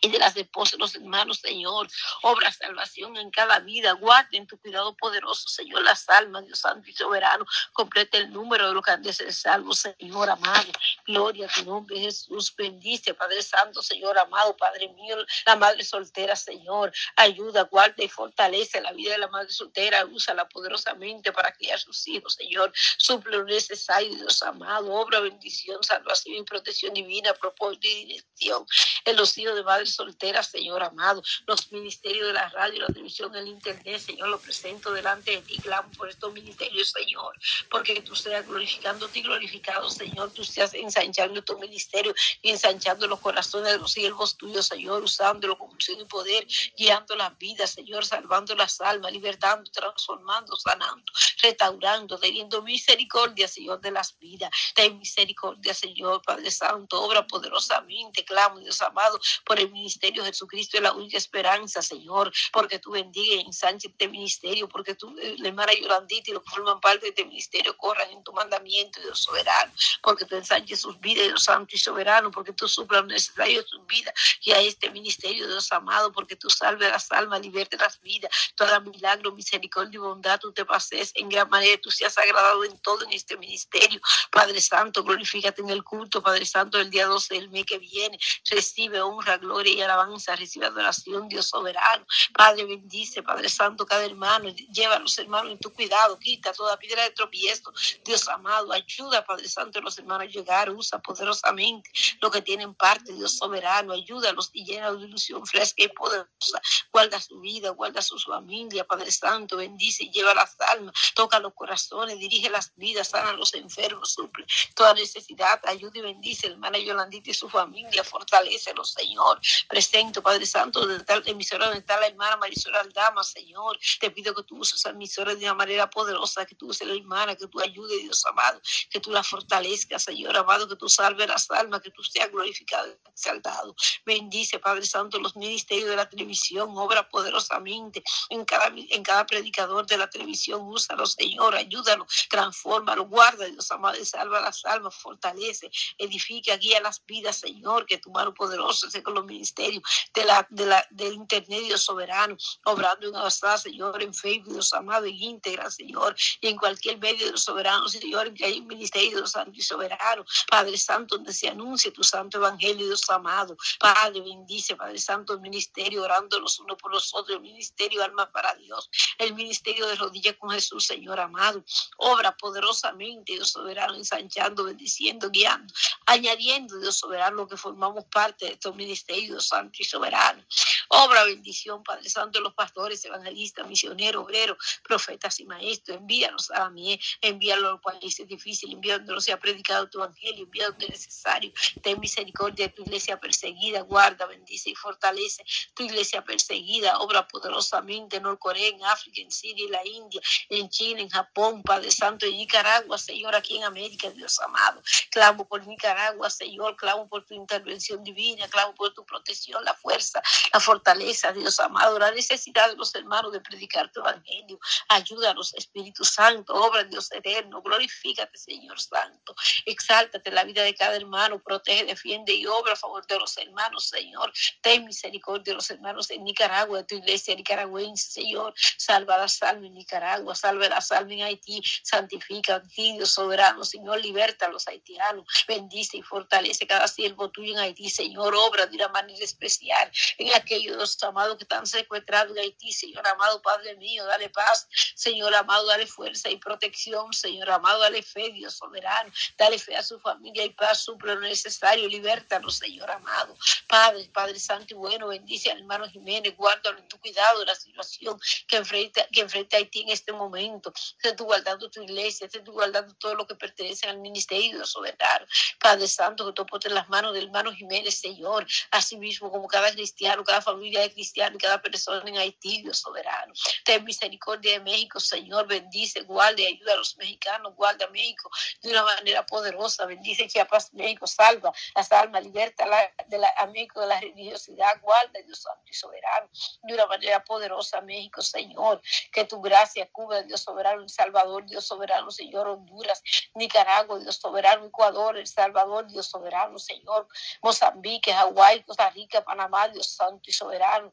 y 0.05 0.11
de 0.11 0.19
las 0.19 0.37
esposas 0.37 0.79
los 0.79 0.95
hermanos, 0.95 1.39
Señor. 1.39 1.89
Obra 2.23 2.53
salvación 2.53 3.17
en 3.17 3.31
cada 3.31 3.59
vida. 3.61 3.93
Guarde 3.93 4.37
en 4.37 4.47
tu 4.47 4.59
cuidado 4.59 4.95
poderoso, 4.97 5.49
Señor, 5.49 5.83
las 5.83 6.07
almas, 6.11 6.45
Dios 6.45 6.59
Santo 6.59 6.91
y 6.91 6.93
Soberano. 6.93 7.47
Complete 7.73 8.19
el 8.19 8.31
número 8.31 8.69
de 8.69 8.75
los 8.75 8.83
que 8.83 8.91
han 8.91 9.05
salvos, 9.33 9.79
Señor 9.79 10.29
amado. 10.29 10.71
Gloria 11.07 11.47
a 11.47 11.49
tu 11.49 11.65
nombre, 11.65 11.99
Jesús. 11.99 12.55
Bendice, 12.55 13.15
Padre 13.15 13.43
Santo, 13.43 13.83
Señor 13.83 14.19
amado, 14.19 14.55
Padre 14.57 14.89
mío, 14.89 15.17
la 15.47 15.57
madre 15.57 15.83
soltera, 15.85 16.37
Señor. 16.37 16.93
Ayuda, 17.17 17.63
guarda 17.63 18.05
y 18.05 18.09
fortalece 18.09 18.83
la 18.83 18.93
vida 18.93 19.13
de 19.13 19.19
la 19.19 19.29
madre 19.29 19.51
soltera. 19.51 20.05
Úsala 20.05 20.47
poderosamente 20.49 21.33
para 21.33 21.51
criar 21.53 21.79
sus 21.79 22.07
hijos, 22.09 22.35
Señor. 22.35 22.73
Suple 22.99 23.39
lo 23.39 23.45
necesario, 23.45 24.15
Dios 24.15 24.43
amado. 24.43 24.93
Obra, 24.93 25.21
bendición, 25.21 25.83
salvación 25.83 26.37
y 26.37 26.43
protección 26.43 26.93
divina, 26.93 27.33
propósito 27.33 27.89
y 27.89 28.05
dirección 28.05 28.67
en 29.07 29.17
los 29.17 29.37
hijos 29.39 29.55
de 29.55 29.63
madre 29.95 30.05
soltera, 30.05 30.43
Señor 30.43 30.83
amado, 30.83 31.23
los 31.47 31.73
ministerios 31.73 32.27
de 32.27 32.33
la 32.33 32.49
radio, 32.49 32.83
la 32.83 32.87
televisión, 32.89 33.35
el 33.35 33.49
internet, 33.49 34.01
Señor, 34.01 34.29
lo 34.29 34.39
presento 34.39 34.93
delante 34.93 35.33
de 35.33 35.43
ti, 35.43 35.57
clamo 35.59 35.91
por 35.93 36.09
estos 36.09 36.33
ministerios, 36.33 36.91
Señor, 36.91 37.35
porque 37.71 38.01
tú 38.03 38.15
seas 38.15 38.47
glorificándote 38.47 39.19
y 39.19 39.23
glorificado, 39.23 39.89
Señor, 39.91 40.33
tú 40.33 40.45
seas 40.45 40.75
ensanchando 40.75 41.43
tu 41.43 41.59
ministerio 41.59 42.15
y 42.43 42.51
ensanchando 42.51 43.07
los 43.07 43.21
corazones 43.21 43.73
de 43.73 43.79
los 43.79 43.93
siervos 43.93 44.37
tuyos, 44.37 44.67
Señor, 44.67 45.03
usándolo 45.03 45.57
con 45.57 45.71
unción 45.71 46.01
y 46.01 46.05
poder, 46.05 46.47
guiando 46.77 47.17
las 47.17 47.37
vidas, 47.39 47.71
Señor, 47.71 48.05
salvando 48.05 48.55
las 48.55 48.81
almas, 48.81 49.13
libertando, 49.13 49.71
transformando, 49.71 50.57
sanando, 50.57 51.13
restaurando, 51.43 52.19
teniendo 52.19 52.63
misericordia, 52.63 53.49
Señor, 53.49 53.81
de 53.81 53.91
las 53.91 54.19
vidas. 54.19 54.51
Ten 54.75 54.99
misericordia, 54.99 55.75
Señor, 55.75 56.23
Padre 56.23 56.51
Santo, 56.51 57.03
obra 57.03 57.27
poderosamente, 57.27 58.25
clamo, 58.25 58.59
Dios 58.59 58.81
amado, 58.83 59.21
por 59.45 59.59
el 59.59 59.71
Jesucristo 59.91 60.77
es 60.77 60.83
la 60.83 60.93
única 60.93 61.17
esperanza, 61.17 61.83
Señor, 61.83 62.33
porque 62.53 62.79
tú 62.79 62.93
bendiga 62.93 63.37
y 63.37 63.41
ensanche 63.41 63.89
este 63.89 64.09
ministerio, 64.09 64.69
porque 64.69 64.95
tú, 64.95 65.15
eh, 65.21 65.37
la 65.39 65.49
hermana 65.49 65.73
Yolandita 65.73 66.31
y 66.31 66.35
los 66.35 66.43
que 66.43 66.51
forman 66.51 66.81
parte 66.81 67.07
de 67.07 67.09
este 67.11 67.25
ministerio 67.25 67.77
corran 67.77 68.11
en 68.11 68.23
tu 68.23 68.33
mandamiento, 68.33 69.01
Dios 69.01 69.21
soberano, 69.21 69.73
porque 70.03 70.25
tú 70.25 70.37
ensanches 70.37 70.81
sus 70.81 70.99
vidas, 71.01 71.27
Dios 71.27 71.45
santo 71.45 71.75
y 71.75 71.79
soberano, 71.79 72.31
porque 72.31 72.53
tú 72.53 72.69
suplas 72.69 73.03
lo 73.03 73.09
necesario 73.09 73.63
de 73.63 73.69
sus 73.69 73.87
vidas 73.87 74.15
y 74.43 74.53
a 74.53 74.61
este 74.61 74.91
ministerio, 74.91 75.47
Dios 75.47 75.71
amado, 75.73 76.13
porque 76.13 76.37
tú 76.37 76.51
salves 76.51 76.91
las 76.91 77.11
almas, 77.13 77.41
liberte 77.41 77.77
las 77.77 78.01
vidas, 78.01 78.31
toda 78.55 78.81
milagro, 78.81 79.33
misericordia 79.33 79.97
y 79.97 79.99
bondad, 79.99 80.41
tú 80.41 80.53
te 80.53 80.65
pases 80.65 81.13
en 81.15 81.29
gran 81.29 81.49
manera, 81.49 81.81
tú 81.81 81.91
seas 81.91 82.17
agradado 82.19 82.65
en 82.65 82.77
todo 82.79 83.05
en 83.05 83.13
este 83.13 83.37
ministerio, 83.37 84.01
Padre 84.31 84.61
Santo, 84.61 85.03
glorifícate 85.03 85.63
en 85.63 85.71
el 85.71 85.83
culto, 85.83 86.23
Padre 86.23 86.47
Santo, 86.47 86.79
el 86.79 86.91
día 86.91 87.07
12 87.07 87.35
del 87.35 87.51
mes 87.51 87.65
que 87.67 87.79
viene, 87.79 88.19
recibe 88.51 89.01
honra, 89.01 89.39
gloria 89.39 89.64
y 89.73 89.81
alabanza, 89.81 90.37
recibe 90.37 90.67
adoración, 90.67 91.29
Dios 91.29 91.49
soberano. 91.49 92.07
Padre, 92.33 92.65
bendice, 92.65 93.23
Padre 93.23 93.49
Santo, 93.49 93.87
cada 93.87 94.05
hermano, 94.05 94.49
lleva 94.73 94.97
a 94.97 94.99
los 94.99 95.19
hermanos 95.19 95.53
en 95.53 95.59
tu 95.59 95.73
cuidado, 95.73 96.19
quita 96.19 96.53
toda 96.53 96.77
piedra 96.79 97.03
de 97.03 97.11
tropiezo, 97.11 97.73
Dios 98.05 98.29
amado, 98.29 98.73
ayuda, 98.73 99.25
Padre 99.25 99.49
Santo, 99.49 99.79
a 99.79 99.83
los 99.83 99.99
hermanos 99.99 100.27
a 100.27 100.31
llegar, 100.31 100.71
usa 100.71 100.99
poderosamente 101.01 101.91
lo 102.21 102.31
que 102.31 102.43
tienen 102.43 102.75
parte, 102.75 103.13
Dios 103.13 103.37
soberano, 103.37 103.93
ayúdalos 103.93 104.51
y 104.53 104.65
llena 104.65 104.93
de 104.93 105.05
ilusión 105.05 105.45
fresca 105.47 105.85
y 105.85 105.89
poderosa, 105.89 106.61
guarda 106.93 107.21
su 107.21 107.41
vida, 107.41 107.71
guarda 107.71 108.03
su 108.03 108.19
familia, 108.19 108.85
Padre 108.85 109.11
Santo, 109.11 109.57
bendice 109.57 110.05
y 110.05 110.11
lleva 110.11 110.35
las 110.35 110.57
almas, 110.61 110.95
toca 111.15 111.39
los 111.41 111.53
corazones, 111.55 112.19
dirige 112.19 112.49
las 112.51 112.73
vidas, 112.77 113.09
sana 113.09 113.31
a 113.31 113.33
los 113.35 113.55
enfermos, 113.55 114.13
suple 114.13 114.47
toda 114.75 114.95
necesidad, 114.95 115.61
ayuda 115.65 115.99
y 115.99 116.03
bendice, 116.03 116.47
hermana 116.47 116.79
Yolandita 116.79 117.31
y 117.31 117.35
su 117.35 117.49
familia, 117.49 118.05
fortalece 118.05 118.73
los 118.75 118.95
Señor. 118.95 119.41
Presento, 119.69 120.23
Padre 120.23 120.47
Santo, 120.47 120.87
de 120.87 121.01
tal 121.01 121.23
emisora 121.27 121.67
donde 121.67 121.81
está 121.81 121.99
la 121.99 122.07
hermana 122.07 122.37
Marisol 122.37 122.75
Aldama, 122.77 123.23
Señor. 123.25 123.79
Te 124.01 124.11
pido 124.11 124.35
que 124.35 124.43
tú 124.43 124.59
uses 124.59 124.79
esa 124.81 124.91
emisora 124.91 125.35
de 125.35 125.45
una 125.45 125.55
manera 125.55 125.89
poderosa, 125.89 126.47
que 126.47 126.55
tú 126.55 126.69
uses 126.69 126.87
la 126.87 126.95
hermana, 126.95 127.37
que 127.37 127.47
tú 127.47 127.61
ayudes, 127.61 128.03
Dios 128.03 128.25
amado, 128.27 128.61
que 128.91 129.01
tú 129.01 129.11
la 129.11 129.23
fortalezcas, 129.23 130.03
Señor 130.03 130.37
amado, 130.37 130.69
que 130.69 130.77
tú 130.77 130.89
salves 130.89 131.29
las 131.29 131.51
almas, 131.51 131.81
que 131.81 131.91
tú 131.91 132.03
seas 132.03 132.31
glorificado 132.31 132.89
y 132.89 133.11
exaltado. 133.11 133.75
Bendice, 134.05 134.59
Padre 134.59 134.87
Santo, 134.87 135.19
los 135.19 135.37
ministerios 135.37 135.89
de 135.89 135.97
la 135.97 136.09
televisión, 136.09 136.71
obra 136.77 137.09
poderosamente 137.09 138.03
en 138.31 138.45
cada, 138.45 138.69
en 138.75 139.03
cada 139.03 139.27
predicador 139.27 139.87
de 139.87 139.97
la 139.97 140.09
televisión, 140.09 140.63
Ayúdalo, 140.65 141.07
Señor, 141.07 141.55
ayúdalo, 141.55 142.07
transfórmalo, 142.29 143.07
guarda, 143.07 143.47
Dios 143.47 143.71
amado, 143.71 144.03
salva 144.05 144.41
las 144.41 144.65
almas, 144.65 144.95
fortalece, 144.95 145.71
edifica, 145.99 146.57
guía 146.57 146.81
las 146.81 147.05
vidas, 147.05 147.37
Señor, 147.37 147.87
que 147.87 147.99
tu 147.99 148.11
mano 148.11 148.35
poderosa 148.35 148.91
sea 148.91 149.03
con 149.03 149.15
los 149.15 149.25
ministerios 149.25 149.44
de 149.55 150.25
la, 150.25 150.47
de 150.51 150.67
la, 150.67 150.87
del 150.91 151.15
intermedio 151.15 151.77
soberano, 151.77 152.37
obrando 152.65 153.09
en 153.09 153.17
Abasá, 153.17 153.59
Señor, 153.59 154.03
en 154.03 154.15
Facebook, 154.15 154.53
Dios 154.55 154.73
amado, 154.73 155.07
en 155.07 155.15
íntegra, 155.15 155.71
Señor, 155.71 156.15
y 156.41 156.49
en 156.49 156.57
cualquier 156.57 156.99
medio 156.99 157.27
de 157.27 157.33
los 157.33 157.43
soberanos, 157.43 157.93
Señor, 157.93 158.29
en 158.29 158.35
que 158.35 158.45
hay 158.45 158.61
un 158.61 158.67
ministerio 158.67 159.25
santos 159.27 159.57
y 159.57 159.63
soberanos, 159.63 160.27
Padre 160.49 160.77
Santo, 160.79 161.17
donde 161.17 161.33
se 161.33 161.49
anuncie 161.49 161.91
tu 161.91 162.05
santo 162.05 162.39
evangelio, 162.39 162.87
Dios 162.87 163.09
amado, 163.11 163.57
Padre, 163.79 164.21
bendice, 164.21 164.77
Padre 164.77 164.99
Santo, 164.99 165.35
el 165.35 165.41
ministerio, 165.41 166.03
orando 166.03 166.39
los 166.41 166.59
unos 166.59 166.79
por 166.79 166.93
los 166.93 167.15
otros, 167.15 167.37
el 167.37 167.43
ministerio, 167.43 168.03
alma 168.03 168.31
para 168.31 168.55
Dios, 168.55 168.91
el 169.19 169.35
ministerio 169.35 169.87
de 169.87 169.97
rodillas 169.97 170.37
con 170.37 170.51
Jesús, 170.51 170.87
Señor 170.87 171.21
amado, 171.21 171.65
obra 171.97 172.37
poderosamente, 172.37 173.33
Dios 173.35 173.51
soberano, 173.51 173.95
ensanchando, 173.95 174.65
bendiciendo, 174.65 175.31
guiando, 175.31 175.73
añadiendo, 176.07 176.79
Dios 176.79 176.97
soberano, 176.97 177.37
lo 177.37 177.49
que 177.49 177.57
formamos 177.57 178.05
parte 178.05 178.47
de 178.47 178.53
estos 178.53 178.75
ministerios, 178.77 179.34
santo 179.41 179.79
y 179.81 179.85
soberano. 179.85 180.45
Obra 180.89 181.25
bendición, 181.25 181.83
Padre 181.83 182.09
Santo, 182.09 182.41
los 182.41 182.55
pastores, 182.55 183.05
evangelistas, 183.05 183.67
misioneros, 183.67 184.25
obreros, 184.25 184.59
profetas 184.83 185.41
y 185.41 185.45
maestros. 185.45 185.99
Envíanos 185.99 186.51
a 186.51 186.71
mí, 186.71 186.99
envíalo 187.21 187.69
a 187.69 187.73
los 187.73 187.81
países 187.81 188.27
difíciles, 188.29 188.75
envía 188.75 188.99
donde 188.99 189.15
no 189.15 189.21
sea 189.21 189.39
predicado 189.39 189.89
tu 189.89 189.99
evangelio, 189.99 190.45
envía 190.45 190.69
donde 190.69 190.87
es 190.87 190.93
necesario. 190.93 191.53
Ten 191.83 191.99
misericordia 192.01 192.67
de 192.67 192.73
tu 192.73 192.83
iglesia 192.83 193.19
perseguida, 193.19 193.81
guarda, 193.83 194.27
bendice 194.27 194.71
y 194.71 194.75
fortalece 194.75 195.45
tu 195.75 195.85
iglesia 195.85 196.25
perseguida. 196.25 196.99
Obra 196.99 197.27
poderosamente 197.27 198.17
en 198.17 198.25
Norcorea, 198.25 198.69
en 198.69 198.85
África, 198.85 199.21
en 199.21 199.31
Siria, 199.31 199.65
en 199.65 199.73
la 199.73 199.87
India, 199.87 200.21
en 200.49 200.69
China, 200.69 201.01
en 201.01 201.09
Japón, 201.09 201.63
Padre 201.63 201.91
Santo, 201.91 202.27
en 202.27 202.37
Nicaragua, 202.37 202.99
Señor, 202.99 203.35
aquí 203.35 203.57
en 203.57 203.65
América, 203.65 204.11
Dios 204.11 204.39
amado. 204.41 204.83
Clamo 205.11 205.47
por 205.47 205.67
Nicaragua, 205.67 206.31
Señor, 206.31 206.77
clamo 206.77 207.09
por 207.09 207.25
tu 207.25 207.35
intervención 207.35 208.03
divina, 208.05 208.49
clamo 208.49 208.75
por 208.75 208.93
tu 208.93 209.05
protección, 209.05 209.24
la 209.63 209.75
fuerza, 209.75 210.23
la 210.53 210.61
fortaleza, 210.61 211.33
Dios 211.33 211.59
amado, 211.61 211.99
la 211.99 212.11
necesidad 212.11 212.69
de 212.69 212.77
los 212.77 212.95
hermanos 212.95 213.33
de 213.33 213.41
predicar 213.41 213.91
tu 213.91 214.01
evangelio. 214.01 214.59
Ayúdanos, 214.89 215.55
Espíritu 215.55 216.05
Santo, 216.05 216.55
obra 216.55 216.85
Dios 216.85 217.11
eterno, 217.13 217.63
glorifícate, 217.63 218.37
Señor 218.37 218.81
Santo. 218.81 219.35
Exáltate 219.65 220.31
la 220.31 220.45
vida 220.45 220.63
de 220.63 220.75
cada 220.75 220.97
hermano, 220.97 221.43
protege, 221.43 221.85
defiende 221.85 222.35
y 222.35 222.47
obra 222.47 222.75
a 222.75 222.77
favor 222.77 223.07
de 223.07 223.19
los 223.19 223.37
hermanos, 223.39 223.89
Señor. 223.89 224.33
Ten 224.61 224.85
misericordia 224.85 225.53
de 225.53 225.57
los 225.57 225.71
hermanos 225.71 226.11
en 226.11 226.25
Nicaragua, 226.25 226.79
de 226.79 226.85
tu 226.85 226.95
iglesia 226.97 227.35
nicaragüense, 227.35 228.11
Señor. 228.11 228.55
Salva 228.77 229.19
la 229.19 229.29
salva 229.29 229.67
en 229.67 229.75
Nicaragua, 229.75 230.35
salva 230.35 230.69
la 230.69 230.81
salva 230.81 231.13
en 231.13 231.23
Haití, 231.23 231.63
santifica, 231.83 232.61
Dios 232.61 233.11
soberano, 233.11 233.65
Señor, 233.65 234.01
liberta 234.01 234.47
a 234.47 234.49
los 234.49 234.67
haitianos, 234.69 235.27
bendice 235.49 235.97
y 235.99 236.03
fortalece 236.03 236.67
cada 236.67 236.89
siervo 236.89 237.31
tuyo 237.31 237.53
en 237.55 237.61
Haití, 237.61 237.89
Señor, 237.89 238.35
obra 238.35 238.67
de 238.67 238.77
una 238.77 238.89
manera 238.89 239.14
especial 239.21 239.91
en 240.19 240.35
aquellos 240.35 241.03
amados 241.03 241.37
que 241.37 241.45
están 241.45 241.67
secuestrados 241.67 242.37
en 242.37 242.43
Haití, 242.43 242.73
Señor 242.73 243.07
amado, 243.07 243.41
Padre 243.43 243.77
mío, 243.77 244.05
dale 244.07 244.29
paz, 244.31 244.69
Señor 244.95 245.35
amado, 245.35 245.67
dale 245.67 245.87
fuerza 245.87 246.31
y 246.31 246.37
protección, 246.37 247.13
Señor 247.13 247.51
amado, 247.51 247.81
dale 247.81 248.03
fe, 248.03 248.31
Dios 248.33 248.55
soberano, 248.55 249.13
dale 249.37 249.59
fe 249.59 249.77
a 249.77 249.83
su 249.83 249.99
familia 250.01 250.45
y 250.45 250.51
paz, 250.51 250.85
suple 250.85 251.15
lo 251.15 251.21
necesario, 251.21 251.89
libértanos, 251.89 252.57
Señor 252.57 252.91
amado, 252.91 253.37
Padre, 253.69 254.09
Padre 254.13 254.39
Santo 254.39 254.75
y 254.75 254.77
bueno, 254.77 255.09
bendice 255.09 255.51
al 255.51 255.59
hermano 255.59 255.89
Jiménez, 255.89 256.37
guárdalo 256.37 256.79
en 256.79 256.89
tu 256.89 256.99
cuidado 256.99 257.45
la 257.45 257.55
situación 257.55 258.19
que 258.47 258.57
enfrenta, 258.57 259.07
que 259.13 259.21
enfrenta 259.21 259.57
Haití 259.57 259.83
en 259.83 259.91
este 259.91 260.13
momento, 260.13 260.73
esté 260.75 261.15
tú 261.15 261.25
guardando 261.25 261.71
tu 261.71 261.83
iglesia, 261.83 262.27
esté 262.27 262.41
tú 262.41 262.53
guardando 262.53 262.95
todo 262.95 263.15
lo 263.15 263.27
que 263.27 263.35
pertenece 263.35 263.89
al 263.89 263.99
ministerio 263.99 264.65
soberano, 264.65 265.27
Padre 265.59 265.89
Santo, 265.89 266.27
que 266.27 266.33
tú 266.33 266.47
pones 266.47 266.73
las 266.73 266.89
manos 266.89 267.15
del 267.15 267.25
hermano 267.25 267.53
Jiménez, 267.53 267.99
Señor, 267.99 268.47
así 268.71 268.97
mismo 269.05 269.31
como 269.31 269.47
cada 269.47 269.71
cristiano, 269.71 270.25
cada 270.25 270.41
familia 270.41 270.81
de 270.81 270.93
cristianos 270.93 271.41
cada 271.41 271.61
persona 271.61 272.09
en 272.09 272.17
Haití, 272.17 272.63
Dios 272.63 272.79
soberano. 272.79 273.33
Ten 273.65 273.85
misericordia 273.85 274.53
de 274.53 274.61
México, 274.61 274.99
Señor, 274.99 275.47
bendice, 275.47 276.01
guarda 276.03 276.41
y 276.41 276.47
ayuda 276.47 276.73
a 276.73 276.77
los 276.77 276.97
mexicanos, 276.97 277.55
guarda 277.55 277.85
a 277.85 277.91
México 277.91 278.31
de 278.63 278.71
una 278.71 278.83
manera 278.83 279.27
poderosa, 279.27 279.85
bendice 279.85 280.27
Chiapas, 280.27 280.73
México, 280.73 281.07
salva 281.07 281.53
las 281.75 281.93
almas, 281.93 282.25
liberta 282.25 282.65
de 283.07 283.19
la, 283.19 283.33
a 283.37 283.47
México 283.47 283.81
de 283.83 283.89
la 283.89 284.01
religiosidad, 284.01 284.81
guarda, 284.81 285.21
Dios 285.27 285.43
Santo 285.43 285.71
y 285.71 285.75
soberano, 285.75 286.29
de 286.63 286.75
una 286.75 286.87
manera 286.87 287.23
poderosa, 287.25 287.81
México, 287.83 288.23
Señor, 288.23 288.81
que 289.13 289.25
tu 289.25 289.41
gracia 289.43 289.87
cubra, 289.93 290.23
Dios 290.23 290.41
soberano, 290.41 290.83
El 290.83 290.89
Salvador, 290.89 291.45
Dios 291.45 291.67
soberano, 291.67 292.11
Señor, 292.11 292.49
Honduras, 292.49 293.03
Nicaragua, 293.35 293.99
Dios 293.99 294.17
soberano, 294.17 294.65
Ecuador, 294.65 295.19
El 295.19 295.27
Salvador, 295.27 295.87
Dios 295.87 296.07
soberano, 296.07 296.59
Señor, 296.59 297.07
Mozambique, 297.43 298.13
Hawái, 298.13 298.63
Costa 298.63 298.94
Rica, 298.95 299.23
Panamá, 299.23 299.69
Dios 299.69 299.89
Santo 299.89 300.31
y 300.31 300.33
soberano. 300.33 300.93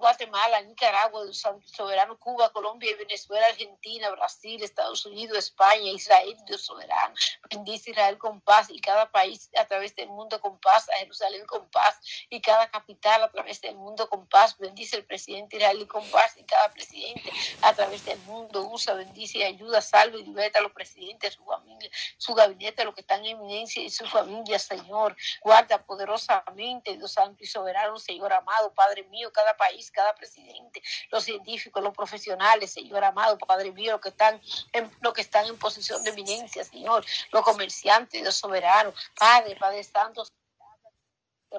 Guatemala, 0.00 0.62
Nicaragua, 0.62 1.22
Soberano, 1.32 2.18
Cuba, 2.18 2.50
Colombia 2.50 2.96
Venezuela, 2.96 3.46
Argentina, 3.46 4.10
Brasil, 4.10 4.62
Estados 4.62 5.04
Unidos, 5.04 5.36
España, 5.36 5.90
Israel, 5.92 6.36
Dios 6.46 6.62
soberano. 6.62 7.14
Bendice 7.50 7.90
Israel 7.90 8.16
con 8.16 8.40
paz 8.40 8.70
y 8.70 8.80
cada 8.80 9.10
país 9.10 9.50
a 9.58 9.66
través 9.66 9.94
del 9.94 10.08
mundo 10.08 10.40
con 10.40 10.58
paz, 10.58 10.88
a 10.88 10.98
Jerusalén 11.00 11.44
con 11.46 11.68
paz 11.70 12.00
y 12.30 12.40
cada 12.40 12.70
capital 12.70 13.22
a 13.22 13.30
través 13.30 13.60
del 13.60 13.76
mundo 13.76 14.08
con 14.08 14.26
paz. 14.26 14.56
Bendice 14.58 14.96
el 14.96 15.04
presidente 15.04 15.58
Israel 15.58 15.86
con 15.86 16.08
paz 16.10 16.36
y 16.38 16.44
cada 16.44 16.70
presidente 16.70 17.30
a 17.62 17.74
través 17.74 18.04
del 18.06 18.18
mundo. 18.20 18.68
Usa, 18.70 18.94
bendice 18.94 19.38
y 19.38 19.42
ayuda, 19.42 19.82
salve 19.82 20.18
y 20.20 20.24
liberta 20.24 20.60
a 20.60 20.62
los 20.62 20.72
presidentes, 20.72 21.34
su 21.34 21.44
familia, 21.44 21.90
su 22.16 22.34
gabinete, 22.34 22.84
los 22.84 22.94
que 22.94 23.02
están 23.02 23.24
en 23.24 23.36
eminencia 23.36 23.82
y 23.82 23.90
su 23.90 24.06
familia, 24.06 24.58
Señor. 24.58 25.14
Guarda 25.42 25.84
poderosamente, 25.84 26.96
Dios 26.96 27.12
Santo 27.12 27.44
y 27.44 27.46
Soberano, 27.46 27.98
Señor 27.98 28.32
amado, 28.32 28.72
Padre 28.72 29.02
mío, 29.04 29.30
cada 29.32 29.56
país, 29.56 29.89
cada 29.90 30.14
presidente, 30.14 30.82
los 31.10 31.24
científicos, 31.24 31.82
los 31.82 31.94
profesionales, 31.94 32.72
Señor 32.72 33.04
amado, 33.04 33.38
Padre 33.38 33.72
mío, 33.72 33.92
los 33.92 34.00
que 34.00 34.10
están 34.10 34.40
en, 34.72 34.90
los 35.00 35.12
que 35.12 35.22
están 35.22 35.46
en 35.46 35.58
posición 35.58 36.02
de 36.02 36.10
eminencia, 36.10 36.64
Señor, 36.64 37.04
los 37.32 37.42
comerciantes, 37.42 38.22
Dios 38.22 38.34
soberano, 38.34 38.92
Padre, 39.18 39.56
Padre 39.56 39.84
Santo, 39.84 40.24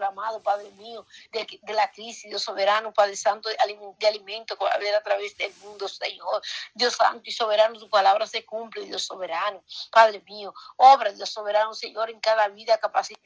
Amado, 0.02 0.42
Padre 0.42 0.70
mío, 0.72 1.06
de, 1.32 1.48
de, 1.62 1.74
la 1.74 1.92
crisis, 1.92 2.30
Dios 2.30 2.42
soberano, 2.42 2.92
Padre 2.92 3.16
Santo, 3.16 3.50
de, 3.50 3.58
alimento 4.08 4.58
que 4.58 4.66
a 4.66 5.04
través 5.04 5.38
del 5.38 5.54
mundo, 5.64 5.88
Señor. 5.88 6.42
Dios 6.74 6.96
Santo 6.96 7.22
y 7.26 7.32
soberano, 7.32 7.78
tu 7.80 7.90
palabra 7.90 8.26
se 8.26 8.46
cumple, 8.46 8.86
Dios 8.86 9.04
soberano, 9.04 9.64
Padre 9.92 10.22
mío, 10.28 10.54
obra, 10.78 11.12
Dios 11.12 11.30
soberano, 11.30 11.74
Señor, 11.74 12.10
en 12.10 12.20
cada 12.20 12.48
vida 12.50 12.78
capacita. 12.78 13.22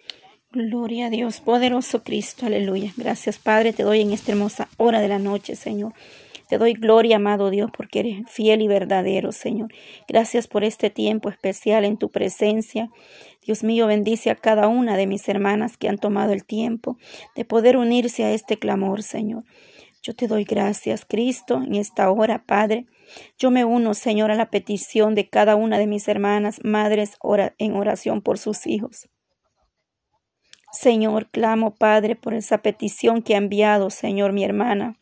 Gloria 0.52 1.08
a 1.08 1.10
Dios, 1.10 1.42
poderoso 1.42 2.04
Cristo, 2.04 2.46
aleluya. 2.46 2.94
Gracias, 2.96 3.40
Padre, 3.40 3.74
te 3.74 3.84
doy 3.84 4.02
en 4.02 4.12
esta 4.12 4.32
hermosa 4.32 4.70
hora 4.78 5.02
de 5.02 5.08
la 5.08 5.20
noche, 5.20 5.56
Señor. 5.56 5.94
Te 6.48 6.58
doy 6.58 6.74
gloria, 6.74 7.16
amado 7.16 7.50
Dios, 7.50 7.72
porque 7.76 8.00
eres 8.00 8.32
fiel 8.32 8.62
y 8.62 8.68
verdadero, 8.68 9.32
Señor. 9.32 9.74
Gracias 10.08 10.48
por 10.48 10.64
este 10.64 10.90
tiempo 10.90 11.30
especial 11.30 11.86
en 11.86 11.98
tu 11.98 12.10
presencia. 12.10 12.90
Dios 13.46 13.64
mío, 13.64 13.86
bendice 13.86 14.32
a 14.32 14.36
cada 14.36 14.68
una 14.68 14.98
de 14.98 15.06
mis 15.06 15.30
hermanas 15.30 15.78
que 15.78 15.88
han 15.88 16.00
tomado 16.00 16.34
el 16.34 16.44
tiempo 16.44 16.98
de 17.36 17.46
poder 17.46 17.78
unirse 17.78 18.24
a 18.24 18.32
este 18.32 18.58
clamor, 18.58 19.04
Señor. 19.04 19.44
Yo 20.02 20.16
te 20.16 20.28
doy 20.28 20.46
gracias, 20.46 21.06
Cristo, 21.06 21.62
en 21.64 21.76
esta 21.76 22.10
hora, 22.10 22.44
Padre. 22.46 22.88
Yo 23.38 23.52
me 23.52 23.64
uno, 23.64 23.94
Señor, 23.94 24.32
a 24.32 24.36
la 24.36 24.50
petición 24.50 25.14
de 25.14 25.30
cada 25.30 25.56
una 25.56 25.78
de 25.78 25.86
mis 25.86 26.08
hermanas, 26.08 26.60
madres, 26.64 27.18
en 27.60 27.76
oración 27.76 28.22
por 28.22 28.40
sus 28.40 28.66
hijos. 28.66 29.10
Señor, 30.72 31.30
clamo, 31.30 31.76
Padre, 31.76 32.16
por 32.16 32.34
esa 32.34 32.64
petición 32.64 33.22
que 33.22 33.36
ha 33.36 33.38
enviado, 33.38 33.92
Señor, 33.92 34.34
mi 34.34 34.44
hermana. 34.44 35.00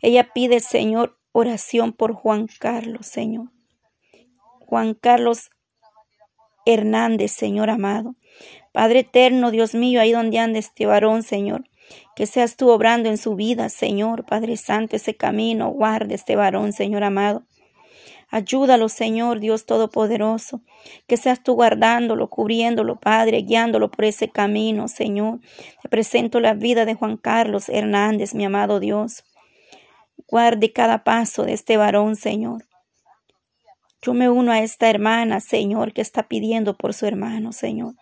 Ella 0.00 0.30
pide, 0.32 0.60
Señor, 0.60 1.18
oración 1.32 1.92
por 1.92 2.12
Juan 2.12 2.46
Carlos, 2.60 3.06
Señor. 3.06 3.50
Juan 4.60 4.94
Carlos 4.94 5.50
Hernández, 6.64 7.32
Señor 7.32 7.70
amado. 7.70 8.14
Padre 8.72 9.00
eterno, 9.00 9.50
Dios 9.50 9.74
mío, 9.74 10.00
ahí 10.00 10.12
donde 10.12 10.38
anda 10.38 10.58
este 10.58 10.86
varón, 10.86 11.22
Señor. 11.22 11.64
Que 12.16 12.26
seas 12.26 12.56
tú 12.56 12.70
obrando 12.70 13.08
en 13.08 13.18
su 13.18 13.34
vida, 13.36 13.68
Señor, 13.68 14.24
Padre 14.24 14.56
Santo, 14.56 14.96
ese 14.96 15.14
camino, 15.14 15.68
guarde 15.70 16.14
este 16.14 16.36
varón, 16.36 16.72
Señor 16.72 17.04
amado. 17.04 17.44
Ayúdalo, 18.30 18.88
Señor 18.88 19.38
Dios 19.38 19.64
Todopoderoso, 19.64 20.60
que 21.06 21.16
seas 21.16 21.42
tú 21.42 21.54
guardándolo, 21.54 22.28
cubriéndolo, 22.28 22.96
Padre, 22.96 23.42
guiándolo 23.42 23.92
por 23.92 24.06
ese 24.06 24.28
camino, 24.28 24.88
Señor. 24.88 25.38
Te 25.82 25.88
presento 25.88 26.40
la 26.40 26.54
vida 26.54 26.84
de 26.84 26.94
Juan 26.94 27.16
Carlos 27.16 27.68
Hernández, 27.68 28.34
mi 28.34 28.44
amado 28.44 28.80
Dios. 28.80 29.22
Guarde 30.26 30.72
cada 30.72 31.04
paso 31.04 31.44
de 31.44 31.52
este 31.52 31.76
varón, 31.76 32.16
Señor. 32.16 32.64
Yo 34.04 34.12
me 34.12 34.28
uno 34.28 34.52
a 34.52 34.60
esta 34.60 34.90
hermana, 34.90 35.40
Señor, 35.40 35.94
que 35.94 36.02
está 36.02 36.24
pidiendo 36.24 36.76
por 36.76 36.92
su 36.92 37.06
hermano, 37.06 37.52
Señor. 37.52 37.94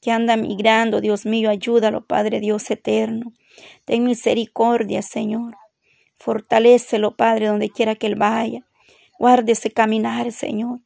Que 0.00 0.12
anda 0.12 0.36
migrando, 0.36 1.00
Dios 1.00 1.26
mío, 1.26 1.50
ayúdalo, 1.50 2.06
Padre 2.06 2.38
Dios 2.38 2.70
eterno. 2.70 3.32
Ten 3.84 4.04
misericordia, 4.04 5.02
Señor. 5.02 5.56
Fortalécelo, 6.16 7.16
Padre, 7.16 7.48
donde 7.48 7.70
quiera 7.70 7.96
que 7.96 8.06
Él 8.06 8.14
vaya. 8.14 8.68
Guárdese 9.18 9.72
caminar, 9.72 10.30
Señor. 10.30 10.78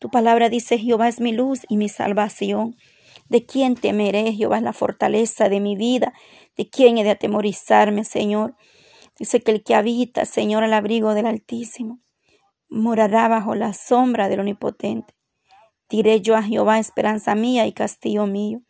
Tu 0.00 0.10
palabra 0.10 0.48
dice, 0.48 0.76
Jehová 0.76 1.06
es 1.06 1.20
mi 1.20 1.32
luz 1.32 1.60
y 1.68 1.76
mi 1.76 1.88
salvación. 1.88 2.74
¿De 3.28 3.46
quién 3.46 3.76
temeré? 3.76 4.32
Jehová 4.32 4.60
la 4.60 4.72
fortaleza 4.72 5.48
de 5.48 5.60
mi 5.60 5.76
vida. 5.76 6.14
¿De 6.56 6.68
quién 6.68 6.98
he 6.98 7.04
de 7.04 7.10
atemorizarme, 7.10 8.02
Señor? 8.02 8.56
Dice 9.20 9.40
que 9.40 9.52
el 9.52 9.62
que 9.62 9.76
habita, 9.76 10.24
Señor, 10.24 10.64
al 10.64 10.72
abrigo 10.72 11.14
del 11.14 11.26
Altísimo, 11.26 12.00
morará 12.74 13.28
bajo 13.28 13.54
la 13.54 13.72
sombra 13.72 14.28
del 14.28 14.40
Omnipotente. 14.40 15.14
Diré 15.88 16.20
yo 16.20 16.36
a 16.36 16.42
Jehová, 16.42 16.78
esperanza 16.78 17.34
mía 17.34 17.66
y 17.66 17.72
castillo 17.72 18.26
mío. 18.26 18.60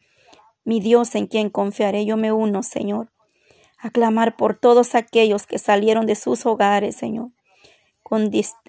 Mi 0.65 0.81
Dios 0.81 1.15
en 1.15 1.27
quien 1.27 1.51
confiaré, 1.51 2.05
yo 2.05 2.17
me 2.17 2.33
uno, 2.33 2.63
Señor, 2.63 3.11
a 3.79 3.91
clamar 3.91 4.37
por 4.37 4.59
todos 4.59 4.95
aquellos 4.95 5.47
que 5.47 5.59
salieron 5.59 6.07
de 6.07 6.15
sus 6.15 6.47
hogares, 6.47 6.97
Señor, 6.97 7.31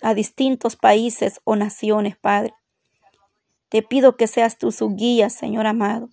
a 0.02 0.14
distintos 0.14 0.76
países 0.76 1.42
o 1.44 1.56
naciones, 1.56 2.18
Padre. 2.18 2.54
Te 3.70 3.82
pido 3.82 4.16
que 4.16 4.28
seas 4.28 4.58
tú 4.58 4.72
su 4.72 4.96
guía, 4.96 5.30
Señor 5.30 5.68
amado, 5.68 6.10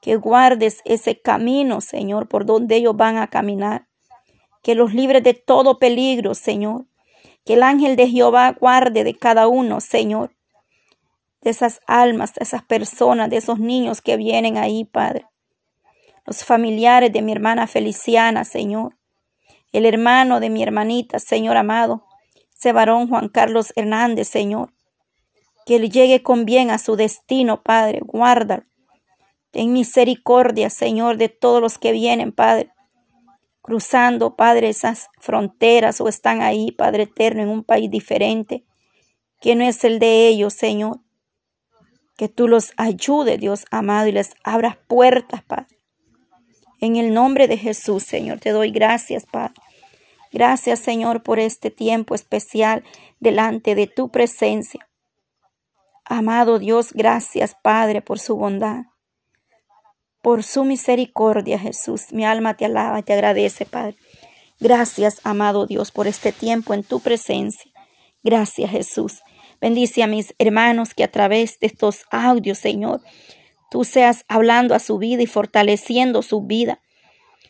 que 0.00 0.16
guardes 0.16 0.80
ese 0.84 1.20
camino, 1.20 1.80
Señor, 1.80 2.28
por 2.28 2.46
donde 2.46 2.76
ellos 2.76 2.96
van 2.96 3.18
a 3.18 3.26
caminar, 3.28 3.88
que 4.62 4.74
los 4.74 4.94
libres 4.94 5.22
de 5.22 5.34
todo 5.34 5.78
peligro, 5.78 6.34
Señor, 6.34 6.86
que 7.44 7.54
el 7.54 7.62
ángel 7.62 7.96
de 7.96 8.08
Jehová 8.08 8.52
guarde 8.58 9.04
de 9.04 9.14
cada 9.14 9.48
uno, 9.48 9.80
Señor, 9.80 10.34
de 11.40 11.50
esas 11.50 11.80
almas, 11.86 12.34
de 12.34 12.42
esas 12.42 12.62
personas, 12.62 13.30
de 13.30 13.38
esos 13.38 13.58
niños 13.58 14.02
que 14.02 14.16
vienen 14.16 14.56
ahí, 14.56 14.84
Padre. 14.84 15.26
Los 16.26 16.44
familiares 16.44 17.12
de 17.12 17.22
mi 17.22 17.32
hermana 17.32 17.66
Feliciana, 17.66 18.44
Señor. 18.44 18.96
El 19.72 19.86
hermano 19.86 20.40
de 20.40 20.50
mi 20.50 20.62
hermanita, 20.62 21.18
Señor 21.18 21.56
amado. 21.56 22.04
Ese 22.54 22.72
varón 22.72 23.08
Juan 23.08 23.28
Carlos 23.28 23.72
Hernández, 23.74 24.28
Señor. 24.28 24.72
Que 25.64 25.76
él 25.76 25.90
llegue 25.90 26.22
con 26.22 26.44
bien 26.44 26.70
a 26.70 26.78
su 26.78 26.96
destino, 26.96 27.62
Padre. 27.62 28.00
Guarda. 28.02 28.66
Ten 29.50 29.72
misericordia, 29.72 30.70
Señor, 30.70 31.16
de 31.16 31.28
todos 31.28 31.60
los 31.60 31.78
que 31.78 31.92
vienen, 31.92 32.32
Padre. 32.32 32.70
Cruzando, 33.62 34.36
Padre, 34.36 34.68
esas 34.70 35.08
fronteras 35.18 36.00
o 36.00 36.08
están 36.08 36.42
ahí, 36.42 36.72
Padre 36.72 37.04
eterno, 37.04 37.42
en 37.42 37.48
un 37.48 37.62
país 37.62 37.90
diferente, 37.90 38.64
que 39.40 39.54
no 39.54 39.64
es 39.64 39.84
el 39.84 39.98
de 39.98 40.28
ellos, 40.28 40.54
Señor. 40.54 41.00
Que 42.16 42.28
tú 42.28 42.48
los 42.48 42.72
ayudes, 42.76 43.38
Dios 43.38 43.64
amado, 43.70 44.08
y 44.08 44.12
les 44.12 44.34
abras 44.44 44.76
puertas, 44.88 45.42
Padre. 45.42 45.78
En 46.80 46.96
el 46.96 47.12
nombre 47.12 47.46
de 47.46 47.58
Jesús, 47.58 48.02
Señor, 48.04 48.40
te 48.40 48.50
doy 48.50 48.70
gracias, 48.70 49.26
Padre. 49.26 49.54
Gracias, 50.32 50.78
Señor, 50.78 51.22
por 51.22 51.38
este 51.38 51.70
tiempo 51.70 52.14
especial 52.14 52.84
delante 53.18 53.74
de 53.74 53.86
tu 53.86 54.10
presencia. 54.10 54.88
Amado 56.04 56.58
Dios, 56.58 56.92
gracias, 56.92 57.54
Padre, 57.62 58.00
por 58.00 58.18
su 58.18 58.36
bondad, 58.36 58.84
por 60.22 60.42
su 60.42 60.64
misericordia, 60.64 61.58
Jesús. 61.58 62.12
Mi 62.12 62.24
alma 62.24 62.54
te 62.54 62.66
alaba 62.66 62.98
y 62.98 63.02
te 63.02 63.12
agradece, 63.12 63.66
Padre. 63.66 63.96
Gracias, 64.58 65.20
amado 65.24 65.66
Dios, 65.66 65.90
por 65.90 66.06
este 66.06 66.32
tiempo 66.32 66.74
en 66.74 66.82
tu 66.82 67.00
presencia. 67.00 67.70
Gracias, 68.22 68.70
Jesús. 68.70 69.22
Bendice 69.60 70.02
a 70.02 70.06
mis 70.06 70.34
hermanos 70.38 70.94
que 70.94 71.04
a 71.04 71.10
través 71.10 71.58
de 71.60 71.66
estos 71.66 72.04
audios, 72.10 72.58
Señor, 72.58 73.00
tú 73.70 73.84
seas 73.84 74.24
hablando 74.28 74.74
a 74.74 74.78
su 74.78 74.98
vida 74.98 75.22
y 75.22 75.26
fortaleciendo 75.26 76.22
su 76.22 76.42
vida. 76.42 76.80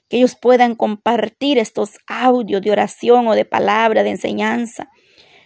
Que 0.08 0.18
ellos 0.18 0.36
puedan 0.40 0.74
compartir 0.74 1.58
estos 1.58 1.98
audios 2.06 2.62
de 2.62 2.72
oración 2.72 3.28
o 3.28 3.34
de 3.34 3.44
palabra, 3.44 4.02
de 4.02 4.10
enseñanza, 4.10 4.90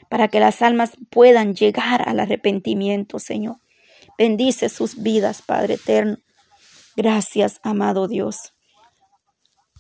para 0.09 0.29
que 0.29 0.41
las 0.41 0.63
almas 0.63 0.93
puedan 1.11 1.55
llegar 1.55 2.07
al 2.09 2.21
arrepentimiento, 2.21 3.19
Señor. 3.19 3.57
Bendice 4.17 4.69
sus 4.69 5.03
vidas, 5.03 5.43
Padre 5.43 5.75
eterno. 5.75 6.19
Gracias, 6.97 7.59
amado 7.65 8.07
Dios. 8.09 8.54